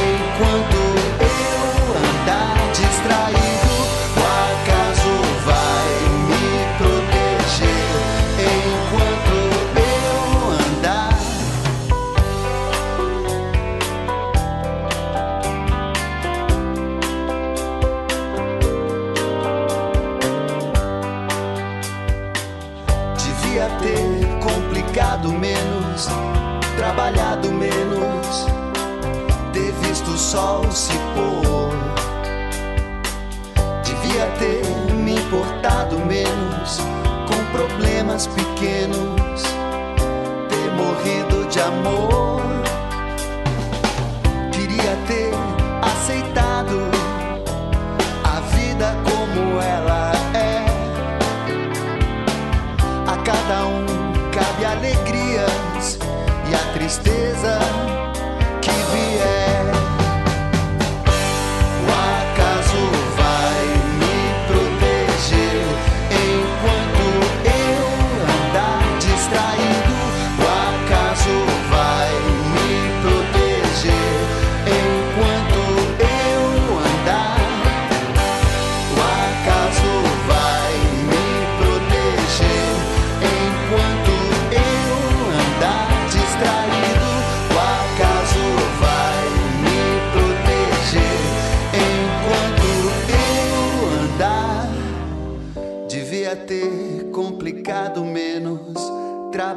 enquanto 0.00 0.80
eu 1.20 2.22
andar 2.22 2.72
distraído. 2.72 3.51
Ter 23.82 24.38
complicado 24.40 25.32
menos, 25.32 26.08
trabalhado 26.76 27.50
menos, 27.52 28.46
ter 29.52 29.72
visto 29.86 30.10
o 30.10 30.18
sol 30.18 30.70
se 30.70 30.92
pôr. 31.14 31.72
Devia 33.84 34.26
ter 34.38 34.94
me 34.94 35.16
importado 35.16 35.98
menos 35.98 36.78
com 37.26 37.58
problemas 37.58 38.26
pequenos, 38.28 39.42
ter 40.48 40.70
morrido 40.72 41.48
de 41.48 41.60
amor. 41.60 42.21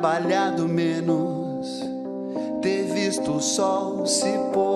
Trabalhado 0.06 0.68
menos, 0.68 1.82
ter 2.62 2.84
visto 2.94 3.38
o 3.38 3.42
sol 3.42 4.06
se 4.06 4.32
pôr. 4.54 4.75